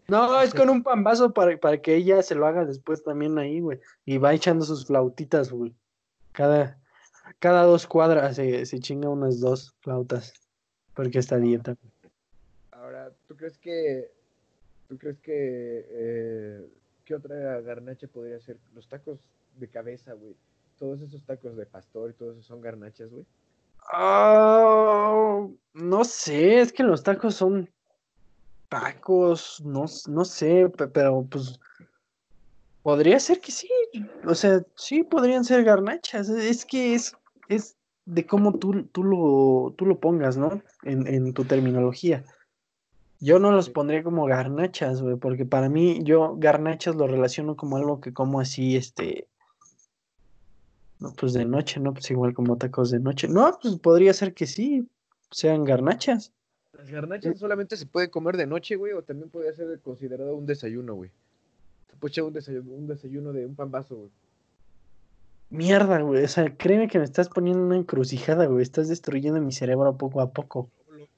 No, 0.09 0.43
es 0.43 0.53
con 0.53 0.69
un 0.71 0.83
pambazo 0.83 1.33
para, 1.33 1.57
para 1.59 1.81
que 1.81 1.95
ella 1.95 2.21
se 2.23 2.35
lo 2.35 2.47
haga 2.47 2.65
después 2.65 3.05
también 3.05 3.39
ahí, 3.39 3.61
güey. 3.61 3.79
Y 4.05 4.19
va 4.19 4.35
echando 4.35 4.65
sus 4.65 4.87
flautitas, 4.87 5.51
güey. 5.53 5.73
Cada, 6.33 6.81
cada 7.39 7.65
dos 7.65 7.87
cuadras 7.87 8.37
se, 8.37 8.67
se 8.67 8.79
chinga 8.81 9.09
unas 9.09 9.41
dos 9.41 9.75
flautas. 9.81 10.33
Porque 10.95 11.19
esta 11.19 11.39
dieta. 11.39 11.75
Ahora, 12.73 13.11
¿tú 13.27 13.37
crees 13.37 13.57
que, 13.59 14.11
tú 14.89 14.99
crees 14.99 15.19
que, 15.21 15.87
eh, 15.89 16.69
qué 17.05 17.15
otra 17.15 17.61
garnacha 17.61 18.07
podría 18.09 18.39
ser? 18.41 18.59
Los 18.75 18.89
tacos 18.89 19.21
de 19.57 19.69
cabeza, 19.69 20.12
güey. 20.12 20.37
Todos 20.79 21.01
esos 21.01 21.25
tacos 21.25 21.57
de 21.57 21.65
pastor 21.67 22.11
y 22.11 22.15
todos 22.15 22.35
esos 22.35 22.47
son 22.47 22.61
garnachas, 22.61 23.11
güey. 23.11 23.25
Ah, 23.93 25.47
no 25.75 26.05
sé, 26.05 26.61
es 26.61 26.73
que 26.73 26.83
los 26.83 27.03
tacos 27.03 27.35
son 27.35 27.71
tacos, 28.69 29.61
no, 29.65 29.85
no 30.09 30.25
sé, 30.25 30.69
pe- 30.71 30.89
pero 30.89 31.27
pues 31.31 31.59
podría 32.83 33.21
ser 33.21 33.41
que 33.41 33.53
sí, 33.53 33.69
o 34.27 34.35
sea, 34.35 34.62
sí 34.77 35.03
podrían 35.05 35.45
ser 35.45 35.62
garnachas, 35.62 36.29
es 36.31 36.65
que 36.65 36.95
es, 36.95 37.15
es 37.49 37.77
de 38.05 38.27
cómo 38.27 38.59
tú, 38.59 38.85
tú 38.85 39.05
lo, 39.05 39.75
tú 39.77 39.87
lo 39.87 40.01
pongas, 40.01 40.37
¿no? 40.37 40.63
En, 40.83 41.07
en 41.07 41.33
tu 41.35 41.45
terminología. 41.45 42.25
Yo 43.21 43.39
no 43.39 43.53
los 43.53 43.71
pondría 43.71 44.03
como 44.03 44.25
garnachas, 44.27 45.01
güey, 45.01 45.17
porque 45.17 45.45
para 45.47 45.69
mí 45.69 46.01
yo 46.03 46.37
garnachas 46.37 46.97
lo 46.97 47.07
relaciono 47.07 47.57
como 47.57 47.77
algo 47.77 48.01
que 48.01 48.13
como 48.13 48.41
así, 48.41 48.77
este, 48.77 49.29
no, 51.03 51.13
pues 51.15 51.33
de 51.33 51.45
noche, 51.45 51.81
¿no? 51.81 51.93
Pues 51.93 52.09
igual 52.13 52.33
como 52.33 52.57
tacos 52.57 52.93
de 52.93 53.01
noche. 53.01 53.27
No, 53.27 53.59
pues 53.61 53.77
podría 53.77 54.13
ser 54.15 54.35
que 54.35 54.47
sí, 54.47 54.89
sean 55.33 55.65
garnachas. 55.65 56.33
Las 56.73 56.89
garnachas 56.91 57.39
solamente 57.39 57.77
se 57.77 57.87
pueden 57.87 58.09
comer 58.09 58.37
de 58.37 58.47
noche, 58.47 58.77
güey, 58.77 58.93
o 58.93 59.03
también 59.03 59.29
puede 59.29 59.53
ser 59.53 59.81
considerado 59.81 60.37
un 60.37 60.47
desayuno, 60.47 60.95
güey. 60.95 61.11
Se 61.91 61.97
puede 61.97 62.13
echar 62.13 62.25
un 62.25 62.33
desayuno, 62.33 62.71
un 62.73 62.87
desayuno 62.87 63.33
de 63.33 63.47
un 63.47 63.57
pambazo, 63.57 63.97
güey. 63.97 64.11
Mierda, 65.53 66.01
güey. 66.01 66.25
O 66.25 66.29
sea, 66.29 66.57
créeme 66.57 66.89
que 66.89 66.99
me 66.99 67.05
estás 67.05 67.29
poniendo 67.29 67.63
una 67.63 67.77
encrucijada, 67.77 68.47
güey. 68.47 68.63
Estás 68.63 68.89
destruyendo 68.89 69.41
mi 69.41 69.53
cerebro 69.53 69.97
poco 69.97 70.21
a 70.21 70.33
poco. 70.33 70.71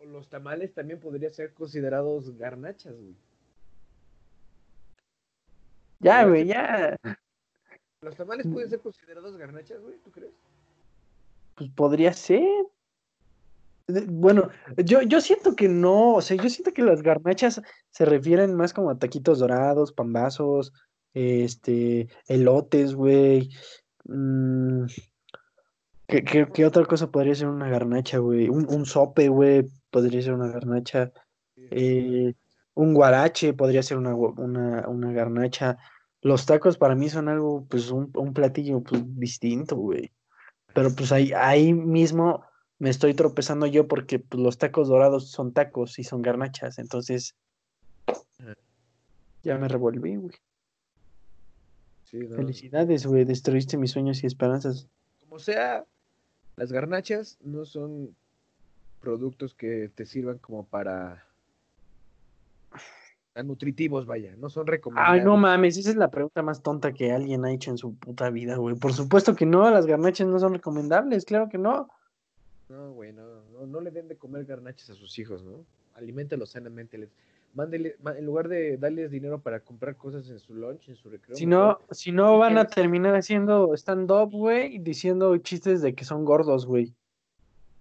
Los 0.05 0.29
tamales 0.29 0.75
también 0.75 1.01
podrían 1.01 1.33
ser 1.33 1.55
considerados 1.55 2.37
garnachas, 2.37 2.95
güey. 2.95 3.15
Ya, 6.01 6.25
güey, 6.27 6.47
ya. 6.47 6.97
¿Los 8.01 8.17
tamales 8.17 8.47
pueden 8.47 8.69
ser 8.69 8.81
considerados 8.81 9.37
garnachas, 9.37 9.81
güey? 9.81 9.97
¿Tú 10.05 10.11
crees? 10.11 10.35
pues 11.55 11.71
podría 11.71 12.13
ser. 12.13 12.67
Bueno, 13.87 14.49
yo, 14.83 15.03
yo 15.03 15.21
siento 15.21 15.55
que 15.55 15.69
no, 15.69 16.15
o 16.15 16.23
sea, 16.23 16.37
yo 16.37 16.49
siento 16.49 16.73
que 16.73 16.83
las 16.83 17.03
garnachas 17.03 17.61
se 17.91 18.05
refieren 18.05 18.55
más 18.55 18.73
como 18.73 18.91
a 18.91 18.99
taquitos 18.99 19.39
dorados, 19.39 19.93
pambazos, 19.93 20.73
este, 21.13 22.09
elotes, 22.27 22.95
güey. 22.95 23.51
Mm, 24.05 24.85
¿qué, 26.07 26.25
qué- 26.25 26.49
qué 26.53 26.67
otra 26.67 26.85
cosa 26.85 27.11
podría 27.11 27.35
ser 27.35 27.49
una 27.49 27.69
garnacha, 27.69 28.19
güey? 28.19 28.49
Un, 28.49 28.67
un 28.73 28.87
sope, 28.87 29.29
güey, 29.29 29.69
podría 29.91 30.23
ser 30.23 30.35
una 30.35 30.49
garnacha. 30.49 31.13
Eh, 31.57 32.35
un 32.75 32.95
guarache 32.95 33.53
podría 33.55 33.83
ser 33.83 33.97
una, 33.99 34.15
una, 34.15 34.89
una 34.89 35.13
garnacha. 35.13 35.79
Los 36.21 36.47
tacos 36.47 36.79
para 36.79 36.95
mí 36.95 37.09
son 37.09 37.29
algo, 37.29 37.67
pues, 37.69 37.91
un, 37.91 38.11
un 38.15 38.33
platillo, 38.35 38.81
pues, 38.83 39.03
distinto, 39.19 39.77
güey. 39.77 40.13
Pero 40.75 40.91
pues 40.95 41.13
ahí, 41.13 41.33
ahí 41.37 41.73
mismo 41.73 42.45
me 42.81 42.91
estoy 42.91 43.15
tropezando 43.15 43.67
yo 43.67 43.87
porque 43.87 44.19
pues, 44.19 44.43
los 44.43 44.59
tacos 44.59 44.89
dorados 44.89 45.31
son 45.31 45.53
tacos 45.53 45.99
y 46.01 46.05
son 46.05 46.21
garnachas. 46.21 46.79
Entonces, 46.79 47.37
Ajá. 48.07 48.55
ya 49.45 49.57
me 49.57 49.69
revolví, 49.69 50.17
güey. 50.17 50.35
Sí, 52.15 52.29
no. 52.29 52.37
Felicidades, 52.37 53.07
güey. 53.07 53.25
Destruiste 53.25 53.77
mis 53.77 53.91
sueños 53.91 54.23
y 54.23 54.29
esperanzas. 54.29 54.87
Como 55.21 55.41
sea, 55.41 55.85
las 56.55 56.71
garnachas 56.71 57.39
no 57.43 57.65
son 57.65 58.15
productos 59.01 59.53
que 59.53 59.91
te 59.93 60.07
sirvan 60.07 60.39
como 60.39 60.65
para 60.65 61.27
a 63.35 63.43
nutritivos, 63.43 64.07
vaya, 64.07 64.37
no 64.37 64.49
son 64.49 64.69
recomendables. 64.69 65.21
Ay, 65.21 65.27
no 65.27 65.37
mames, 65.37 65.77
esa 65.77 65.91
es 65.91 65.97
la 65.97 66.09
pregunta 66.09 66.41
más 66.43 66.63
tonta 66.63 66.93
que 66.93 67.11
alguien 67.11 67.45
ha 67.45 67.51
hecho 67.51 67.73
en 67.73 67.79
su 67.79 67.97
puta 67.97 68.31
vida, 68.31 68.59
güey. 68.59 68.77
Por 68.77 68.93
supuesto 68.93 69.35
que 69.35 69.45
no, 69.45 69.69
las 69.71 69.87
garnachas 69.87 70.29
no 70.29 70.39
son 70.39 70.55
recomendables, 70.55 71.25
claro 71.25 71.49
que 71.49 71.59
no. 71.59 71.89
No, 72.69 72.93
güey, 72.93 73.13
no, 73.13 73.43
no, 73.53 73.67
no 73.67 73.81
le 73.81 73.91
den 73.91 74.07
de 74.07 74.17
comer 74.17 74.45
garnachas 74.45 74.91
a 74.91 74.95
sus 74.95 75.19
hijos, 75.19 75.43
¿no? 75.43 75.65
Aliméntalos 75.95 76.51
sanamente, 76.51 76.97
les, 76.97 77.11
mándele, 77.55 77.97
en 78.17 78.25
lugar 78.27 78.49
de 78.49 78.77
darles 78.77 79.11
dinero 79.11 79.41
para 79.41 79.61
comprar 79.61 79.97
cosas 79.97 80.29
en 80.29 80.39
su 80.39 80.55
lunch, 80.55 80.89
en 80.89 80.97
su 80.97 81.09
recreo. 81.09 81.37
Si 81.37 81.47
mejor- 81.47 81.81
no, 81.89 81.95
si 81.95 82.13
no 82.13 82.39
van 82.39 82.59
a 82.59 82.67
terminar 82.67 83.15
haciendo 83.15 83.73
stand-up, 83.75 84.31
güey, 84.33 84.79
diciendo 84.79 85.37
chistes 85.39 85.81
de 85.83 85.95
que 85.95 86.05
son 86.05 86.25
gordos, 86.25 86.67
güey. 86.67 86.95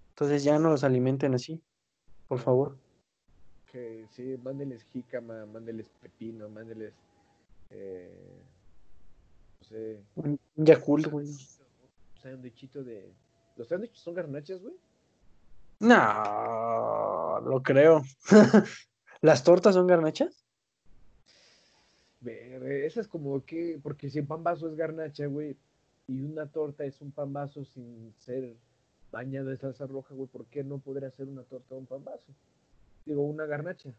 Entonces 0.10 0.44
ya 0.44 0.60
no 0.60 0.70
los 0.70 0.84
alimenten 0.84 1.34
así, 1.34 1.60
por 2.27 2.39
favor. 2.39 2.77
que 3.72 4.06
sí, 4.12 4.38
mándeles 4.44 4.84
jícama, 4.84 5.48
mándeles 5.48 5.89
pepino, 6.00 6.48
mándeles, 6.48 6.94
eh, 7.72 8.39
no 9.60 9.68
sé, 9.68 10.00
Un 10.15 10.39
un 10.56 10.65
Yakult, 10.65 11.08
güey. 11.08 11.25
un 11.25 11.38
sándwichito 12.22 12.84
de... 12.84 13.12
¿Los 13.58 13.68
sándwiches 13.70 13.98
son 14.00 14.13
garnachas, 14.13 14.62
güey? 14.62 14.75
No, 15.80 17.39
lo 17.44 17.63
creo. 17.63 18.03
¿Las 19.24 19.46
tortas 19.46 19.74
son 19.75 19.88
garnachas? 19.88 20.44
Ver, 22.20 22.62
esa 22.84 23.00
es 23.00 23.08
como 23.08 23.46
que, 23.46 23.80
porque 23.82 24.10
si 24.10 24.20
el 24.20 24.27
pan 24.27 24.44
vaso 24.44 24.68
es 24.68 24.75
garnacha, 24.75 25.27
güey, 25.27 25.56
y 26.10 26.22
una 26.24 26.46
torta 26.48 26.84
es 26.84 27.00
un 27.00 27.12
pan 27.13 27.32
vaso 27.32 27.63
sin 27.63 28.13
ser 28.20 28.53
bañada 29.13 29.50
de 29.51 29.56
salsa 29.58 29.88
roja, 29.88 30.13
güey, 30.13 30.27
¿por 30.27 30.46
qué 30.48 30.65
no 30.65 30.77
poder 30.77 31.06
hacer 31.06 31.30
una 31.30 31.44
torta 31.44 31.74
o 31.74 31.77
un 31.77 31.86
pan 31.86 32.03
vaso? 32.03 32.34
Digo, 33.06 33.22
una 33.24 33.46
garnacha. 33.46 33.94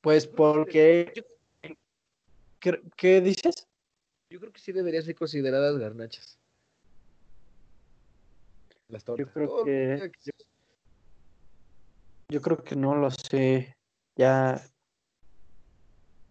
Pues 0.00 0.26
porque... 0.26 1.12
¿Qué, 2.60 2.80
qué 2.96 3.20
dices? 3.20 3.68
Yo 4.30 4.40
creo 4.40 4.52
que 4.54 4.60
sí 4.60 4.72
deberían 4.72 5.02
ser 5.02 5.14
consideradas 5.16 5.76
garnachas. 5.76 6.38
Las 8.88 9.04
tortas. 9.04 9.28
creo 9.34 9.50
Oh, 9.54 9.64
que- 9.66 10.10
Yo 12.32 12.40
creo 12.40 12.64
que 12.64 12.74
no 12.74 12.94
lo 12.94 13.10
sé. 13.10 13.76
Ya... 14.16 14.58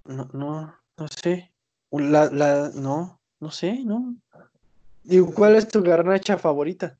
No, 0.05 0.27
no, 0.33 0.75
no 0.97 1.07
sé. 1.07 1.53
La, 1.91 2.25
la, 2.31 2.71
no, 2.73 3.21
no 3.39 3.51
sé, 3.51 3.83
no. 3.85 4.15
Digo, 5.03 5.31
¿cuál 5.31 5.55
es 5.55 5.67
tu 5.67 5.83
garnacha 5.83 6.39
favorita? 6.39 6.99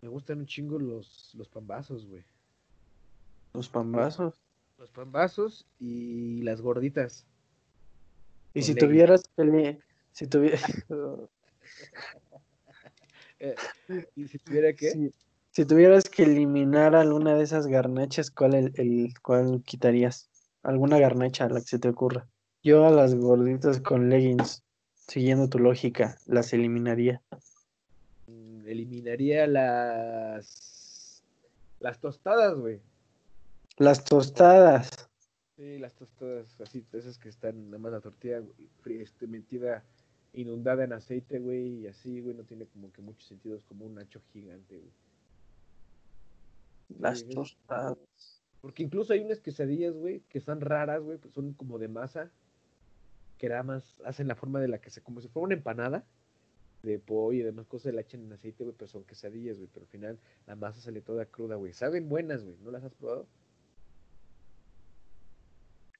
Me 0.00 0.08
gustan 0.08 0.40
un 0.40 0.46
chingo 0.46 0.80
los, 0.80 1.32
los 1.34 1.48
pambazos, 1.48 2.08
güey. 2.08 2.24
Los 3.54 3.68
pambazos. 3.68 4.34
Los 4.78 4.90
pambazos 4.90 5.64
y 5.78 6.42
las 6.42 6.60
gorditas. 6.60 7.24
Y 8.52 8.60
Con 8.62 8.66
si 8.66 8.74
tuvieras 8.74 9.22
que 9.36 9.44
le- 9.44 9.80
si 10.10 10.26
tuviera 10.26 10.58
Eh, 13.38 13.54
y 14.16 14.26
si 14.26 14.38
tuviera 14.40 14.72
que... 14.72 14.90
si, 14.90 15.12
si 15.52 15.64
tuvieras 15.66 16.04
que 16.04 16.22
eliminar 16.24 16.94
alguna 16.96 17.34
de 17.34 17.44
esas 17.44 17.66
garnachas, 17.66 18.30
¿cuál 18.30 18.54
el, 18.54 18.72
el- 18.76 19.14
cuál 19.22 19.62
quitarías? 19.64 20.30
¿Alguna 20.62 20.98
garnacha, 20.98 21.48
la 21.48 21.60
que 21.60 21.66
se 21.66 21.78
te 21.78 21.88
ocurra? 21.88 22.26
Yo 22.62 22.86
a 22.86 22.90
las 22.90 23.14
gorditas 23.14 23.80
con 23.80 24.08
leggings, 24.08 24.62
siguiendo 24.94 25.48
tu 25.48 25.58
lógica, 25.58 26.16
las 26.26 26.52
eliminaría. 26.52 27.22
mm, 28.26 28.66
eliminaría 28.66 29.46
las... 29.46 31.22
Las 31.80 31.98
tostadas, 32.00 32.54
güey. 32.56 32.80
Las 33.76 34.04
tostadas. 34.04 34.88
Sí, 35.56 35.78
las 35.78 35.92
tostadas, 35.94 36.60
así, 36.60 36.84
esas 36.92 37.18
que 37.18 37.28
están 37.28 37.66
nada 37.66 37.78
más 37.78 37.92
la 37.92 38.00
tortilla 38.00 38.38
güey, 38.38 38.68
fri- 38.82 39.02
este, 39.02 39.26
metida, 39.26 39.82
inundada 40.32 40.84
en 40.84 40.92
aceite, 40.92 41.40
güey, 41.40 41.80
y 41.80 41.86
así, 41.88 42.20
güey, 42.20 42.34
no 42.36 42.44
tiene 42.44 42.66
como 42.66 42.92
que 42.92 43.02
mucho 43.02 43.26
sentido, 43.26 43.56
es 43.56 43.64
como 43.64 43.84
un 43.84 43.96
nacho 43.96 44.20
gigante, 44.32 44.78
güey. 44.78 44.92
Las 46.88 47.28
tostadas. 47.28 47.98
Porque 48.60 48.82
incluso 48.84 49.12
hay 49.12 49.20
unas 49.20 49.40
quesadillas, 49.40 49.94
güey, 49.94 50.20
que 50.28 50.38
están 50.38 50.60
raras, 50.60 51.02
güey, 51.02 51.18
pues 51.18 51.34
son 51.34 51.52
como 51.52 51.78
de 51.78 51.88
masa, 51.88 52.30
que 53.38 53.48
nada 53.48 53.64
más 53.64 54.00
hacen 54.04 54.28
la 54.28 54.36
forma 54.36 54.60
de 54.60 54.68
la 54.68 54.80
que 54.80 54.90
se, 54.90 55.02
como 55.02 55.20
si 55.20 55.28
fuera 55.28 55.46
una 55.46 55.54
empanada 55.54 56.04
de 56.82 56.98
pollo 56.98 57.40
y 57.40 57.42
demás 57.42 57.66
cosas, 57.66 57.92
la 57.94 58.02
echan 58.02 58.22
en 58.22 58.32
aceite, 58.32 58.64
güey, 58.64 58.76
pero 58.76 58.88
son 58.88 59.04
quesadillas, 59.04 59.58
güey, 59.58 59.68
pero 59.72 59.84
al 59.84 59.90
final 59.90 60.18
la 60.46 60.54
masa 60.54 60.80
sale 60.80 61.00
toda 61.00 61.26
cruda, 61.26 61.56
güey. 61.56 61.72
Saben 61.72 62.08
buenas, 62.08 62.44
güey, 62.44 62.56
¿no 62.62 62.70
las 62.70 62.84
has 62.84 62.94
probado? 62.94 63.26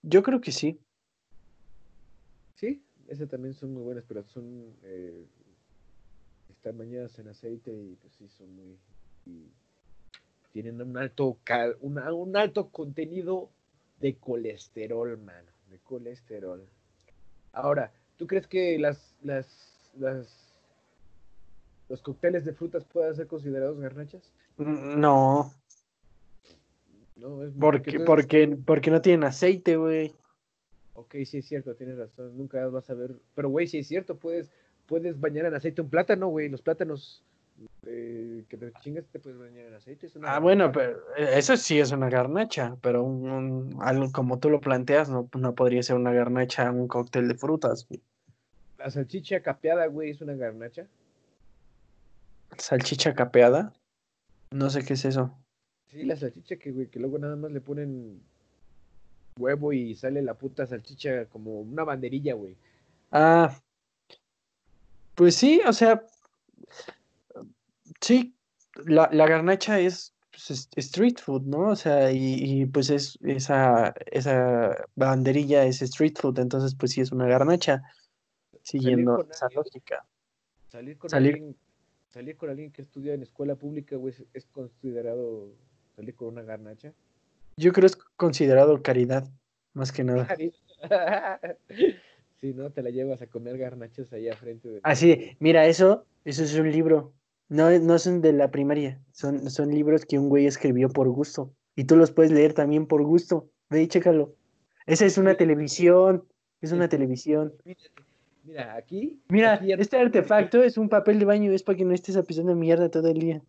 Yo 0.02 0.22
creo 0.22 0.40
que 0.40 0.52
sí. 0.52 0.80
Sí, 2.54 2.84
esas 3.08 3.28
también 3.28 3.54
son 3.54 3.74
muy 3.74 3.82
buenas, 3.82 4.04
pero 4.06 4.22
son, 4.24 4.76
eh, 4.82 5.26
están 6.48 6.78
bañadas 6.78 7.18
en 7.18 7.28
aceite 7.28 7.72
y 7.72 7.96
pues 7.96 8.12
sí, 8.14 8.28
son 8.28 8.54
muy, 8.54 8.78
y 9.26 9.50
tienen 10.52 10.80
un 10.82 10.96
alto, 10.96 11.38
cal- 11.44 11.76
una- 11.80 12.12
un 12.12 12.36
alto 12.36 12.68
contenido 12.68 13.50
de 14.00 14.16
colesterol, 14.16 15.18
mano, 15.18 15.50
de 15.70 15.78
colesterol. 15.78 16.64
Ahora, 17.52 17.92
¿tú 18.16 18.26
crees 18.26 18.46
que 18.46 18.78
las, 18.78 19.14
las, 19.22 19.90
las, 19.98 20.52
los 21.88 22.02
cócteles 22.02 22.44
de 22.44 22.52
frutas 22.52 22.84
puedan 22.84 23.14
ser 23.14 23.26
considerados 23.26 23.78
garnachas? 23.80 24.22
Mm, 24.58 25.00
No, 25.00 25.52
No, 27.16 27.44
es 27.44 27.52
porque, 27.58 27.90
entonces- 27.90 28.06
porque, 28.06 28.58
porque 28.66 28.90
no 28.90 29.00
tienen 29.00 29.24
aceite, 29.24 29.76
güey. 29.76 30.12
Ok, 30.94 31.14
sí 31.24 31.38
es 31.38 31.46
cierto, 31.46 31.74
tienes 31.74 31.96
razón. 31.96 32.36
Nunca 32.36 32.66
vas 32.68 32.90
a 32.90 32.94
ver. 32.94 33.14
Pero, 33.34 33.48
güey, 33.48 33.66
sí 33.66 33.78
es 33.78 33.86
cierto, 33.88 34.16
puedes, 34.18 34.50
puedes 34.86 35.18
bañar 35.18 35.46
en 35.46 35.54
aceite 35.54 35.80
un 35.80 35.88
plátano, 35.88 36.28
güey. 36.28 36.48
Los 36.50 36.60
plátanos 36.60 37.22
eh, 37.86 38.44
que 38.48 38.56
te 38.56 38.72
chingas 38.80 39.04
te 39.06 39.18
puedes 39.18 39.38
bañar 39.38 39.66
en 39.66 39.74
aceite. 39.74 40.06
es 40.06 40.16
una 40.16 40.34
Ah, 40.34 40.38
bueno, 40.38 40.70
pero 40.72 40.98
eh, 41.16 41.34
eso 41.36 41.56
sí 41.56 41.78
es 41.78 41.90
una 41.92 42.08
garnacha, 42.08 42.76
pero 42.80 43.02
un, 43.02 43.28
un- 43.30 43.78
algo 43.82 44.10
como 44.12 44.38
tú 44.38 44.50
lo 44.50 44.60
planteas, 44.60 45.08
no, 45.08 45.28
no 45.34 45.54
podría 45.54 45.82
ser 45.82 45.96
una 45.96 46.12
garnacha 46.12 46.70
un 46.70 46.88
cóctel 46.88 47.28
de 47.28 47.34
frutas. 47.34 47.86
güey. 47.88 48.00
La 48.78 48.90
salchicha 48.90 49.40
capeada, 49.42 49.86
güey, 49.86 50.10
es 50.10 50.20
una 50.20 50.34
garnacha. 50.34 50.86
Salchicha 52.58 53.14
capeada. 53.14 53.72
No 54.50 54.68
sé 54.70 54.84
qué 54.84 54.94
es 54.94 55.04
eso. 55.04 55.36
Sí, 55.90 56.04
la 56.04 56.16
salchicha 56.16 56.56
que, 56.56 56.70
güey, 56.72 56.88
que 56.88 56.98
luego 57.00 57.18
nada 57.18 57.36
más 57.36 57.50
le 57.50 57.60
ponen 57.60 58.20
huevo 59.38 59.72
y 59.72 59.94
sale 59.94 60.20
la 60.22 60.34
puta 60.34 60.66
salchicha 60.66 61.26
como 61.26 61.60
una 61.60 61.84
banderilla, 61.84 62.34
güey. 62.34 62.56
Ah, 63.10 63.54
pues 65.14 65.36
sí, 65.36 65.60
o 65.66 65.72
sea, 65.72 66.02
sí, 68.02 68.34
la, 68.84 69.08
la 69.12 69.26
garnacha 69.26 69.80
es 69.80 70.14
pues, 70.30 70.50
es- 70.50 70.68
street 70.76 71.18
food, 71.18 71.42
¿no? 71.42 71.68
O 71.70 71.76
sea, 71.76 72.10
y, 72.12 72.34
y, 72.38 72.66
pues 72.66 72.90
es 72.90 73.18
esa, 73.22 73.94
esa 74.10 74.76
banderilla 74.94 75.64
es 75.64 75.80
street 75.82 76.14
food, 76.18 76.38
entonces 76.38 76.74
pues 76.74 76.92
sí 76.92 77.00
es 77.00 77.12
una 77.12 77.26
garnacha, 77.26 77.82
siguiendo 78.62 79.26
esa 79.30 79.48
lógica. 79.54 80.06
Salir 80.68 80.96
con 80.98 81.10
Salir- 81.10 81.34
alguien, 81.34 81.56
salir 82.08 82.36
con 82.36 82.50
alguien 82.50 82.72
que 82.72 82.80
estudia 82.82 83.12
en 83.14 83.22
escuela 83.22 83.56
pública, 83.56 83.96
güey, 83.96 84.14
es, 84.14 84.24
es 84.32 84.46
considerado 84.46 85.54
salir 85.94 86.14
con 86.14 86.28
una 86.28 86.42
garnacha. 86.42 86.92
Yo 87.58 87.72
creo 87.72 87.86
es 87.86 87.96
considerado 88.16 88.82
caridad, 88.82 89.28
más 89.74 89.92
que 89.92 90.04
nada. 90.04 90.26
Sí, 92.40 92.54
¿no? 92.54 92.72
Te 92.72 92.82
la 92.82 92.90
llevas 92.90 93.22
a 93.22 93.28
comer 93.28 93.56
garnachas 93.56 94.12
ahí 94.12 94.28
a 94.28 94.34
frente 94.34 94.68
de... 94.68 94.80
Así, 94.82 95.36
mira, 95.38 95.64
eso, 95.66 96.06
eso 96.24 96.42
es 96.42 96.52
un 96.56 96.72
libro. 96.72 97.14
No, 97.52 97.70
no 97.80 97.98
son 97.98 98.22
de 98.22 98.32
la 98.32 98.50
primaria, 98.50 98.98
son, 99.12 99.50
son 99.50 99.74
libros 99.74 100.06
que 100.06 100.18
un 100.18 100.30
güey 100.30 100.46
escribió 100.46 100.88
por 100.88 101.10
gusto. 101.10 101.52
Y 101.76 101.84
tú 101.84 101.96
los 101.96 102.10
puedes 102.10 102.32
leer 102.32 102.54
también 102.54 102.86
por 102.86 103.02
gusto. 103.02 103.50
Ve 103.68 103.82
y 103.82 103.88
chécalo. 103.88 104.34
Esa 104.86 105.04
es 105.04 105.18
una 105.18 105.34
televisión, 105.34 106.24
es 106.62 106.72
una 106.72 106.88
televisión. 106.88 107.52
Mira, 108.44 108.74
aquí... 108.74 109.20
Mira, 109.28 109.52
aquí 109.52 109.66
ya, 109.66 109.74
este 109.74 109.98
artefacto 109.98 110.62
es 110.62 110.78
un 110.78 110.88
papel 110.88 111.18
de 111.18 111.26
baño, 111.26 111.52
es 111.52 111.62
para 111.62 111.76
que 111.76 111.84
no 111.84 111.92
estés 111.92 112.16
pisando 112.24 112.54
mierda 112.54 112.90
todo 112.90 113.08
el 113.08 113.18
día. 113.18 113.42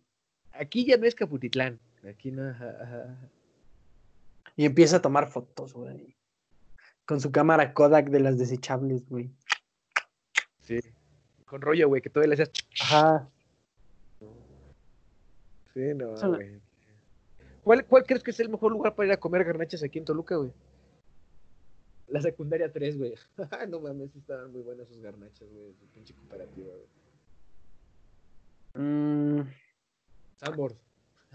aquí 0.52 0.84
ya 0.84 0.98
no 0.98 1.06
es 1.06 1.14
Caputitlán. 1.14 1.80
Aquí 2.06 2.30
no... 2.30 2.54
Y 4.54 4.66
empieza 4.66 4.98
a 4.98 5.02
tomar 5.02 5.30
fotos, 5.30 5.72
güey. 5.72 6.14
Con 7.06 7.22
su 7.22 7.32
cámara 7.32 7.72
Kodak 7.72 8.10
de 8.10 8.20
las 8.20 8.36
desechables, 8.36 9.08
güey. 9.08 9.30
Sí. 10.60 10.78
Con 11.46 11.62
rollo, 11.62 11.88
güey, 11.88 12.02
que 12.02 12.10
todavía 12.10 12.36
le 12.36 12.42
hacías... 12.42 12.52
Ajá. 12.82 13.30
Sí, 15.74 15.80
no, 15.94 16.14
güey. 16.28 16.60
¿Cuál, 17.62 17.86
¿Cuál 17.86 18.04
crees 18.04 18.22
que 18.22 18.30
es 18.30 18.40
el 18.40 18.48
mejor 18.48 18.72
lugar 18.72 18.94
para 18.94 19.06
ir 19.08 19.12
a 19.12 19.16
comer 19.20 19.44
garnachas 19.44 19.82
aquí 19.82 19.98
en 19.98 20.04
Toluca, 20.04 20.36
güey? 20.36 20.52
La 22.08 22.20
secundaria 22.20 22.70
3, 22.70 22.98
güey. 22.98 23.14
no 23.70 23.80
mames, 23.80 24.14
estaban 24.14 24.52
muy 24.52 24.62
buenas 24.62 24.86
sus 24.88 25.00
garnachas, 25.00 25.48
güey. 25.50 25.72
Su 25.74 25.86
pinche 25.86 26.14
cooperativa, 26.14 26.68
güey. 26.74 26.86
Mm, 28.74 29.40
Sambors. 30.36 30.76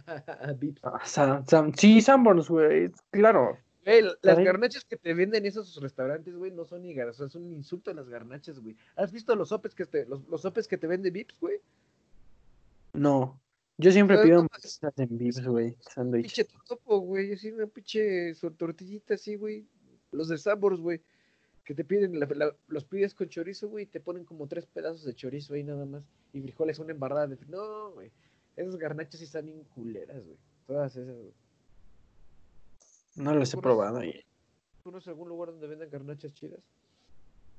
Vips. 0.59 0.81
ah, 0.83 1.01
Sam- 1.05 1.45
Sam- 1.45 1.73
sí, 1.75 2.01
Sanborns, 2.01 2.47
güey. 2.49 2.91
Claro. 3.11 3.57
Güey, 3.85 4.03
las 4.21 4.37
garnachas 4.39 4.85
que 4.85 4.97
te 4.97 5.13
venden 5.13 5.45
esos 5.45 5.75
restaurantes, 5.81 6.35
güey, 6.35 6.51
no 6.51 6.65
son 6.65 6.83
ni 6.83 6.93
gar- 6.93 7.09
o 7.09 7.13
sea, 7.13 7.27
son 7.29 7.43
un 7.45 7.53
insulto 7.53 7.89
a 7.91 7.93
las 7.93 8.07
garnachas, 8.07 8.59
güey. 8.59 8.75
¿Has 8.95 9.11
visto 9.11 9.35
los 9.35 9.49
sopes 9.49 9.73
que 9.73 9.85
te, 9.85 10.05
los, 10.05 10.27
los 10.27 10.41
sopes 10.41 10.67
que 10.67 10.77
te 10.77 10.85
vende 10.87 11.09
Vips, 11.11 11.39
güey? 11.39 11.59
No. 12.93 13.41
Yo 13.81 13.91
siempre 13.93 14.17
¿Sabes 14.17 14.27
pido 14.29 14.39
hamburguesas 14.41 14.93
en 14.97 15.17
Vips, 15.17 15.45
güey. 15.47 15.77
Pinche 16.11 16.45
topo, 16.67 16.99
güey, 16.99 17.31
así 17.33 17.49
una 17.49 17.65
pinche 17.65 18.35
so- 18.35 18.51
tortillita 18.51 19.13
así, 19.13 19.35
güey. 19.37 19.65
Los 20.11 20.27
de 20.27 20.37
Sambors, 20.37 20.81
güey, 20.81 21.01
que 21.63 21.73
te 21.73 21.85
piden, 21.85 22.19
la- 22.19 22.27
la- 22.35 22.55
los 22.67 22.83
pides 22.83 23.13
con 23.13 23.29
chorizo, 23.29 23.69
güey, 23.69 23.85
y 23.85 23.87
te 23.87 24.01
ponen 24.01 24.25
como 24.25 24.47
tres 24.47 24.65
pedazos 24.65 25.05
de 25.05 25.15
chorizo 25.15 25.53
ahí 25.53 25.63
nada 25.63 25.85
más. 25.85 26.03
Y 26.33 26.41
frijoles, 26.41 26.77
una 26.79 26.91
embarrada 26.91 27.27
de... 27.27 27.37
No, 27.47 27.91
güey. 27.93 28.11
Esas 28.57 28.75
garnachas 28.75 29.17
sí 29.19 29.23
están 29.25 29.45
bien 29.45 29.63
culeras, 29.63 30.25
güey. 30.25 30.37
Todas 30.67 30.95
esas, 30.97 31.15
güey. 31.15 31.33
No 33.15 33.33
los 33.35 33.53
he 33.53 33.57
probado. 33.57 34.03
y- 34.03 34.25
¿Conoces 34.83 35.07
algún 35.07 35.29
lugar 35.29 35.51
donde 35.51 35.67
vendan 35.67 35.89
garnachas 35.89 36.33
chidas? 36.33 36.59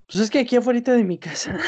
Pues 0.07 0.19
es 0.25 0.31
que 0.31 0.41
aquí 0.41 0.57
afuera 0.57 0.81
de 0.81 1.05
mi 1.05 1.17
casa. 1.19 1.59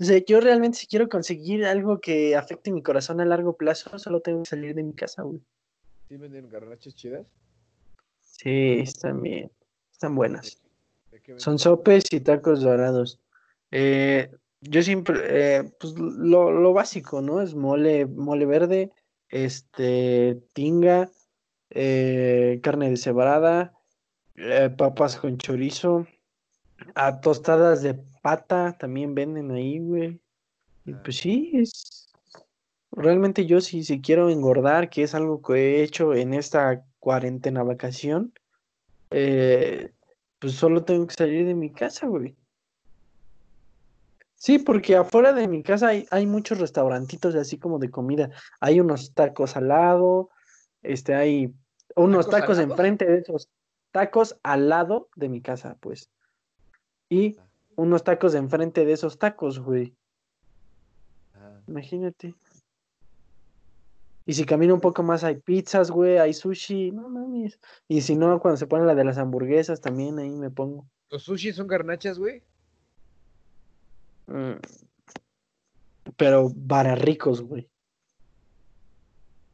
O 0.00 0.04
sea, 0.04 0.18
yo 0.24 0.40
realmente 0.40 0.78
si 0.78 0.86
quiero 0.86 1.10
conseguir 1.10 1.66
algo 1.66 2.00
que 2.00 2.34
afecte 2.34 2.72
mi 2.72 2.82
corazón 2.82 3.20
a 3.20 3.26
largo 3.26 3.56
plazo, 3.58 3.98
solo 3.98 4.20
tengo 4.20 4.42
que 4.42 4.48
salir 4.48 4.74
de 4.74 4.82
mi 4.82 4.94
casa, 4.94 5.22
güey. 5.22 5.42
¿Sí 6.08 6.16
venden 6.16 6.48
garnachas 6.48 6.94
chidas? 6.94 7.26
Sí, 8.22 8.78
están 8.80 9.20
bien. 9.20 9.50
Están 9.92 10.14
buenas. 10.14 10.58
¿De 11.12 11.20
qué 11.20 11.38
Son 11.38 11.58
sopes 11.58 12.04
y 12.12 12.20
tacos 12.20 12.62
dorados. 12.62 13.20
Eh, 13.70 14.30
yo 14.62 14.82
siempre, 14.82 15.18
eh, 15.24 15.70
pues 15.78 15.92
lo, 15.98 16.50
lo 16.50 16.72
básico, 16.72 17.20
¿no? 17.20 17.42
Es 17.42 17.54
mole, 17.54 18.06
mole 18.06 18.46
verde, 18.46 18.92
este, 19.28 20.40
tinga, 20.54 21.10
eh, 21.68 22.58
carne 22.62 22.88
deshebrada, 22.88 23.74
papas 24.78 25.18
con 25.18 25.36
chorizo, 25.36 26.06
a 26.94 27.20
tostadas 27.20 27.82
de 27.82 28.00
pata 28.20 28.76
también 28.78 29.14
venden 29.14 29.50
ahí, 29.50 29.78
güey. 29.78 30.20
Y 30.84 30.92
Ah. 30.92 31.00
pues 31.04 31.16
sí, 31.16 31.50
es 31.54 32.12
realmente 32.92 33.46
yo 33.46 33.60
si, 33.60 33.84
si 33.84 34.00
quiero 34.00 34.30
engordar, 34.30 34.90
que 34.90 35.02
es 35.02 35.14
algo 35.14 35.40
que 35.42 35.54
he 35.54 35.82
hecho 35.82 36.14
en 36.14 36.34
esta 36.34 36.84
cuarentena 36.98 37.62
vacación, 37.62 38.32
eh, 39.10 39.92
pues 40.38 40.54
solo 40.54 40.84
tengo 40.84 41.06
que 41.06 41.14
salir 41.14 41.46
de 41.46 41.54
mi 41.54 41.70
casa, 41.72 42.06
güey. 42.06 42.36
Sí, 44.34 44.58
porque 44.58 44.96
afuera 44.96 45.34
de 45.34 45.48
mi 45.48 45.62
casa 45.62 45.88
hay, 45.88 46.06
hay 46.10 46.26
muchos 46.26 46.58
restaurantitos 46.58 47.34
así 47.34 47.58
como 47.58 47.78
de 47.78 47.90
comida. 47.90 48.30
Hay 48.58 48.80
unos 48.80 49.12
tacos 49.12 49.54
al 49.56 49.68
lado, 49.68 50.30
este, 50.82 51.14
hay 51.14 51.52
unos 51.94 52.28
¿Tacos 52.30 52.58
enfrente 52.58 53.04
de 53.04 53.18
esos 53.18 53.50
tacos 53.90 54.38
al 54.42 54.68
lado 54.70 55.10
de 55.14 55.28
mi 55.28 55.42
casa, 55.42 55.76
pues. 55.80 56.10
Y 57.10 57.36
unos 57.80 58.04
tacos 58.04 58.34
enfrente 58.34 58.84
de 58.84 58.92
esos 58.92 59.18
tacos, 59.18 59.58
güey. 59.58 59.94
Ah, 61.34 61.60
Imagínate. 61.66 62.34
Y 64.26 64.34
si 64.34 64.44
camino 64.44 64.74
un 64.74 64.80
poco 64.80 65.02
más 65.02 65.24
hay 65.24 65.36
pizzas, 65.36 65.90
güey, 65.90 66.18
hay 66.18 66.34
sushi, 66.34 66.92
no 66.92 67.08
mames. 67.08 67.58
Y 67.88 68.02
si 68.02 68.16
no, 68.16 68.38
cuando 68.38 68.58
se 68.58 68.66
pone 68.66 68.84
la 68.84 68.94
de 68.94 69.04
las 69.04 69.16
hamburguesas, 69.16 69.80
también 69.80 70.18
ahí 70.18 70.30
me 70.30 70.50
pongo. 70.50 70.86
¿Los 71.08 71.22
sushi 71.22 71.52
son 71.52 71.66
garnachas, 71.66 72.18
güey? 72.18 72.42
Mm. 74.26 74.60
Pero 76.16 76.52
para 76.68 76.94
ricos, 76.94 77.40
güey. 77.40 77.68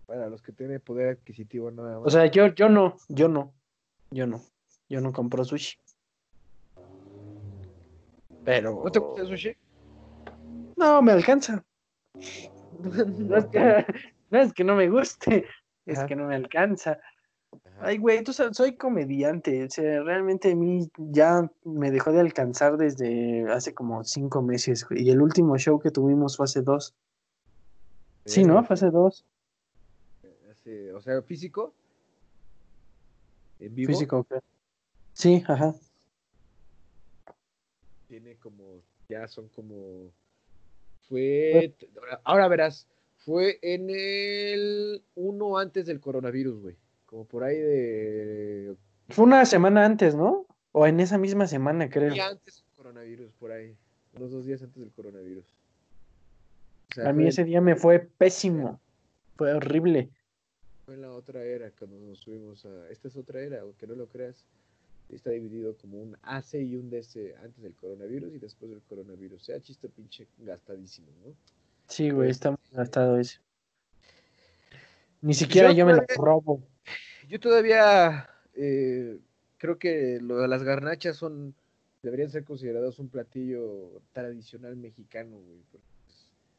Para 0.07 0.29
los 0.29 0.43
que 0.43 0.53
tienen 0.53 0.81
poder 0.81 1.11
adquisitivo 1.11 1.71
nada 1.71 2.01
más. 2.01 2.09
O 2.09 2.11
sea, 2.11 2.27
yo, 2.27 2.49
yo 2.49 2.69
no, 2.69 2.97
yo 3.09 3.29
no, 3.29 3.55
yo 4.11 4.27
no. 4.27 4.43
Yo 4.89 5.01
no 5.01 5.13
compro 5.13 5.45
sushi. 5.45 5.79
Pero. 8.47 8.81
¿No 8.85 8.91
te 8.91 8.99
gusta 9.01 9.21
el 9.23 9.29
sushi? 9.29 9.57
No, 10.77 11.03
me 11.03 11.13
alcanza. 11.13 11.63
No 12.79 13.37
es 13.37 13.47
que 13.47 13.87
no, 14.31 14.39
es 14.39 14.53
que 14.53 14.65
no 14.65 14.77
me 14.77 14.89
guste, 14.91 15.47
es 15.87 15.99
Ajá. 15.99 16.07
que 16.07 16.15
no 16.15 16.27
me 16.27 16.35
alcanza. 16.35 16.99
Ay, 17.81 17.97
güey, 17.97 18.23
tú 18.23 18.33
sabes, 18.35 18.57
soy 18.57 18.77
comediante. 18.77 19.65
O 19.65 19.71
sea, 19.71 20.03
realmente 20.03 20.53
a 20.53 20.55
mí 20.55 20.91
ya 20.99 21.51
me 21.65 21.91
dejó 21.91 22.13
de 22.13 22.21
alcanzar 22.21 22.77
desde 22.77 23.51
hace 23.51 23.73
como 23.75 24.05
cinco 24.05 24.43
meses. 24.43 24.87
Y 24.91 25.11
el 25.11 25.23
último 25.23 25.57
show 25.57 25.79
que 25.81 25.91
tuvimos 25.91 26.37
fue 26.37 26.45
hace 26.45 26.61
dos. 26.63 26.95
Sí, 28.27 28.45
¿no? 28.45 28.63
Fue 28.65 28.75
hace 28.75 28.91
dos. 28.91 29.25
Hace- 30.51 30.93
o 30.93 31.01
sea, 31.01 31.23
físico. 31.23 31.73
En 33.59 33.75
vivo. 33.75 33.89
Físico. 33.93 34.25
¿qué? 34.25 34.41
Sí, 35.15 35.43
ajá. 35.49 35.75
Tiene 38.09 38.37
como. 38.37 38.83
Ya 39.09 39.27
son 39.29 39.49
como. 39.49 40.11
Fue. 41.09 41.75
ahora- 42.25 42.49
verás. 42.49 42.87
Fue 43.19 43.59
en 43.63 43.89
el. 43.91 45.03
Uno 45.15 45.59
antes 45.59 45.87
del 45.87 46.01
coronavirus, 46.01 46.61
güey. 46.63 46.77
Como 47.07 47.25
por 47.25 47.45
ahí 47.45 47.57
de. 47.59 48.77
Fue 49.09 49.25
una 49.25 49.45
semana 49.47 49.85
antes, 49.85 50.15
¿no? 50.15 50.47
O 50.73 50.87
en 50.87 51.01
esa 51.01 51.19
misma 51.19 51.47
semana, 51.47 51.89
creo. 51.89 52.13
día 52.13 52.29
antes 52.29 52.57
del 52.57 52.65
coronavirus, 52.77 53.33
por 53.39 53.51
ahí. 53.53 53.75
Unos 54.15 54.31
dos 54.31 54.45
días 54.47 54.63
antes 54.63 54.79
del 54.81 54.93
coronavirus. 54.93 55.45
O 56.91 56.95
sea, 56.95 57.09
A 57.09 57.13
mí 57.13 57.25
el- 57.25 57.29
ese 57.31 57.45
día 57.45 57.61
me 57.61 57.77
fue 57.77 58.01
pésimo. 58.01 58.81
Fue 59.37 59.53
horrible. 59.53 60.11
Fue 60.85 60.95
en 60.95 61.03
la 61.03 61.11
otra 61.13 61.43
era 61.43 61.71
cuando 61.73 61.99
nos 61.99 62.19
subimos 62.19 62.65
a. 62.65 62.89
Esta 62.91 63.09
es 63.09 63.17
otra 63.17 63.41
era, 63.41 63.61
aunque 63.63 63.87
no 63.87 63.95
lo 63.95 64.07
creas. 64.09 64.45
Está 65.09 65.31
dividido 65.31 65.77
como 65.77 65.99
un 65.99 66.17
AC 66.23 66.55
y 66.55 66.77
un 66.77 66.91
DC 66.91 67.37
antes 67.43 67.63
del 67.63 67.75
coronavirus 67.75 68.35
y 68.35 68.39
después 68.39 68.71
del 68.71 68.83
coronavirus. 68.83 69.43
sea 69.43 69.61
chiste 69.61 69.89
pinche 69.89 70.27
gastadísimo, 70.39 71.09
¿no? 71.25 71.35
Sí, 71.89 72.11
güey, 72.11 72.29
Pues, 72.29 72.37
está 72.37 72.51
muy 72.51 72.59
gastado 72.73 73.19
ese. 73.19 73.39
Ni 75.21 75.35
siquiera 75.35 75.71
Yo 75.71 75.79
yo 75.79 75.87
me 75.87 75.95
lo 75.95 76.03
robo. 76.17 76.63
Yo 77.29 77.41
todavía 77.41 78.29
eh, 78.55 79.19
creo 79.59 79.79
que 79.79 80.19
lo 80.21 80.39
de 80.39 80.49
las 80.49 80.63
garnachas 80.63 81.17
son. 81.17 81.55
Deberían 82.03 82.31
ser 82.31 82.45
considerados 82.45 82.99
un 82.99 83.09
platillo 83.09 84.01
tradicional 84.13 84.77
mexicano, 84.77 85.39
güey. 85.39 85.61
pues, 85.71 85.83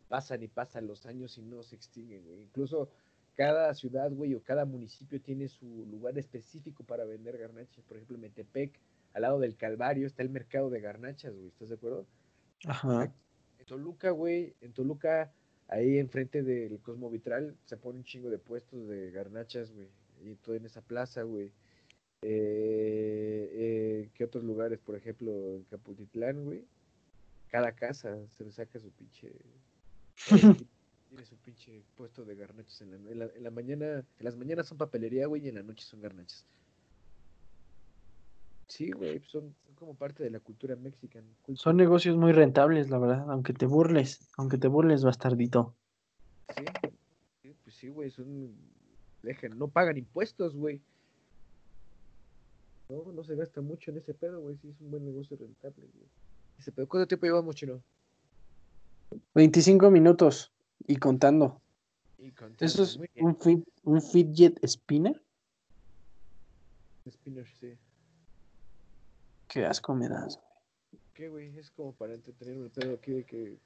pasan 0.08 0.44
y 0.44 0.48
pasan 0.48 0.88
los 0.88 1.06
años 1.06 1.38
y 1.38 1.42
no 1.42 1.64
se 1.64 1.76
extinguen, 1.76 2.24
güey. 2.26 2.42
Incluso 2.42 2.90
cada 3.38 3.72
ciudad, 3.76 4.12
güey, 4.12 4.34
o 4.34 4.42
cada 4.42 4.66
municipio 4.66 5.22
tiene 5.22 5.48
su 5.48 5.86
lugar 5.86 6.18
específico 6.18 6.84
para 6.84 7.06
vender 7.06 7.38
garnachas. 7.38 7.86
Por 7.86 7.98
ejemplo, 7.98 8.16
en 8.16 8.22
Metepec, 8.22 8.80
al 9.14 9.22
lado 9.22 9.40
del 9.40 9.56
Calvario, 9.56 10.08
está 10.08 10.24
el 10.24 10.30
mercado 10.30 10.72
de 10.72 10.82
garnachas, 10.82 11.36
güey. 11.36 11.50
¿Estás 11.50 11.70
de 11.70 11.76
acuerdo? 11.76 12.08
Ajá. 12.66 13.14
En 13.60 13.66
Toluca, 13.68 14.10
güey, 14.10 14.56
en 14.62 14.74
Toluca, 14.74 15.32
ahí 15.68 16.00
enfrente 16.00 16.42
del 16.42 16.80
Cosmo 16.80 17.12
Vitral, 17.12 17.56
se 17.66 17.78
pone 17.78 18.00
un 18.00 18.06
chingo 18.06 18.32
de 18.32 18.40
puestos 18.40 18.88
de 18.88 19.12
garnachas, 19.12 19.72
güey. 19.72 19.88
Y 20.24 20.34
todo 20.38 20.56
en 20.56 20.66
esa 20.66 20.82
plaza, 20.82 21.22
güey. 21.22 21.52
Eh, 22.24 23.50
eh, 23.54 24.10
¿Qué 24.16 24.24
otros 24.24 24.44
lugares? 24.44 24.80
Por 24.80 24.96
ejemplo, 24.96 25.58
en 25.58 25.64
Caputitlán, 25.66 26.44
güey. 26.44 26.66
Cada 27.50 27.72
casa 27.74 28.18
se 28.30 28.44
le 28.44 28.52
saca 28.52 28.80
su 28.80 28.90
pinche. 28.90 29.32
Tiene 31.10 31.26
su 31.26 31.38
pinche 31.38 31.84
puesto 31.96 32.26
de 32.26 32.36
garnachas 32.36 32.82
en 32.82 32.92
la, 32.92 33.12
en 33.12 33.20
la, 33.20 33.26
en 33.26 33.44
la 33.44 33.52
mañana. 33.52 33.86
En 33.86 34.26
las 34.26 34.36
mañanas 34.36 34.68
son 34.68 34.78
papelería, 34.78 35.28
güey, 35.28 35.46
y 35.46 35.50
en 35.50 35.56
la 35.56 35.64
noche 35.64 35.86
son 35.86 36.02
garnachas. 36.02 36.46
Sí, 38.68 38.92
güey, 38.92 39.20
pues 39.20 39.32
son, 39.32 39.56
son 39.66 39.76
como 39.76 39.96
parte 39.96 40.24
de 40.24 40.30
la 40.30 40.40
cultura 40.40 40.76
mexicana. 40.76 41.28
Son 41.54 41.78
negocios 41.78 42.18
muy 42.18 42.34
rentables, 42.34 42.90
la 42.90 43.00
verdad, 43.00 43.32
aunque 43.32 43.54
te 43.54 43.66
burles, 43.66 44.30
aunque 44.36 44.58
te 44.58 44.68
burles, 44.68 45.04
bastardito. 45.04 45.74
Sí, 46.56 46.66
sí, 47.42 47.56
pues 47.64 47.76
sí, 47.76 47.88
güey, 47.88 48.12
son. 48.12 48.56
Dejan, 49.24 49.58
no 49.58 49.68
pagan 49.68 49.98
impuestos, 49.98 50.56
güey. 50.56 50.82
No, 52.90 53.12
no 53.12 53.24
se 53.24 53.36
gasta 53.36 53.62
mucho 53.62 53.92
en 53.92 53.98
ese 53.98 54.14
pedo, 54.14 54.42
güey. 54.42 54.58
Sí, 54.58 54.70
es 54.70 54.80
un 54.82 54.92
buen 54.92 55.06
negocio 55.06 55.38
rentable, 55.38 55.88
güey. 55.94 56.08
Ese 56.60 56.72
pedo. 56.72 56.88
¿Cuánto 56.88 57.08
tiempo 57.08 57.26
llevamos, 57.26 57.56
chino? 57.56 57.82
25 59.34 59.90
minutos 59.90 60.52
y 60.86 60.98
contando. 60.98 61.62
Y 62.20 62.32
contando, 62.32 62.66
¿Eso 62.66 62.84
es 62.84 63.00
un, 63.20 63.36
fit, 63.36 63.68
un 63.84 64.02
fidget 64.02 64.60
spinner? 64.68 65.22
Spinner, 67.10 67.48
sí. 67.60 67.78
Qué 69.48 69.66
asco 69.66 69.94
me 69.96 70.10
das. 70.10 70.40
¿Qué, 71.14 71.30
güey? 71.30 71.58
Es 71.58 71.72
como 71.72 71.94
para 71.94 72.14
entretenerme 72.14 72.66
el 72.66 72.72
pedo 72.72 72.96
aquí 72.96 73.12
de 73.12 73.24
que. 73.24 73.58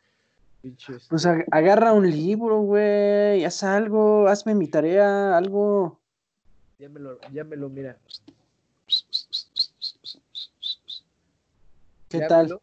Pinches. 0.61 1.07
Pues 1.09 1.25
ag- 1.25 1.45
agarra 1.49 1.91
un 1.91 2.07
libro, 2.09 2.61
güey, 2.61 3.43
haz 3.45 3.63
algo, 3.63 4.27
hazme 4.27 4.53
mi 4.53 4.67
tarea, 4.67 5.35
algo. 5.35 5.99
Ya 6.77 6.87
me 6.87 6.99
lo, 6.99 7.19
ya 7.31 7.43
me 7.43 7.55
lo 7.55 7.67
mira. 7.69 7.97
¿Qué 12.09 12.19
Ya 12.19 12.27
tal? 12.27 12.59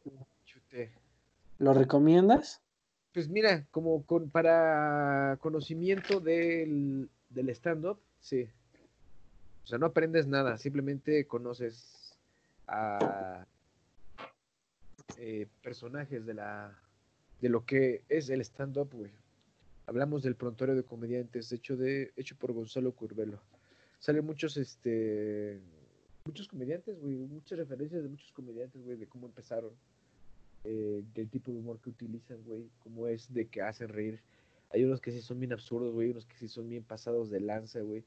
¿Lo 1.59 1.75
recomiendas? 1.75 2.61
Pues 3.13 3.29
mira, 3.29 3.67
como 3.71 4.05
con, 4.05 4.31
para 4.31 5.39
conocimiento 5.41 6.21
del, 6.21 7.09
del 7.31 7.49
stand-up, 7.51 7.99
sí. 8.21 8.49
O 9.65 9.67
sea, 9.67 9.79
no 9.79 9.87
aprendes 9.87 10.27
nada, 10.27 10.57
simplemente 10.59 11.27
conoces 11.27 12.17
a 12.67 13.47
eh, 15.17 15.47
personajes 15.63 16.27
de 16.27 16.35
la 16.35 16.79
de 17.41 17.49
lo 17.49 17.65
que 17.65 18.03
es 18.09 18.31
el 18.31 18.41
stand-up, 18.41 18.91
güey. 18.93 19.13
Hablamos 19.87 20.23
del 20.23 20.37
prontuario 20.37 20.77
de 20.77 20.83
comediantes, 20.83 21.51
hecho 21.53 21.77
de 21.77 22.13
hecho 22.17 22.37
por 22.37 22.53
Gonzalo 22.53 22.93
Curvelo. 22.93 23.41
Salen 23.99 24.25
muchos 24.25 24.57
este 24.57 25.61
muchos 26.25 26.49
comediantes, 26.49 27.01
güey, 27.01 27.17
muchas 27.17 27.59
referencias 27.59 28.03
de 28.03 28.09
muchos 28.09 28.31
comediantes, 28.33 28.85
güey, 28.85 28.99
de 28.99 29.07
cómo 29.07 29.27
empezaron 29.27 29.73
eh, 30.65 31.03
del 31.15 31.29
tipo 31.29 31.53
de 31.53 31.59
humor 31.59 31.79
que 31.81 31.91
utilizan, 31.91 32.43
güey, 32.45 32.69
cómo 32.83 33.07
es 33.07 33.33
de 33.33 33.47
que 33.47 33.63
hacen 33.63 33.89
reír. 33.89 34.21
Hay 34.71 34.85
unos 34.85 35.01
que 35.01 35.13
sí 35.13 35.21
son 35.21 35.41
bien 35.41 35.53
absurdos, 35.53 35.95
güey, 35.95 36.11
unos 36.11 36.27
que 36.27 36.37
sí 36.37 36.49
son 36.49 36.69
bien 36.69 36.83
pasados 36.83 37.31
de 37.31 37.41
lanza, 37.41 37.81
güey. 37.81 38.05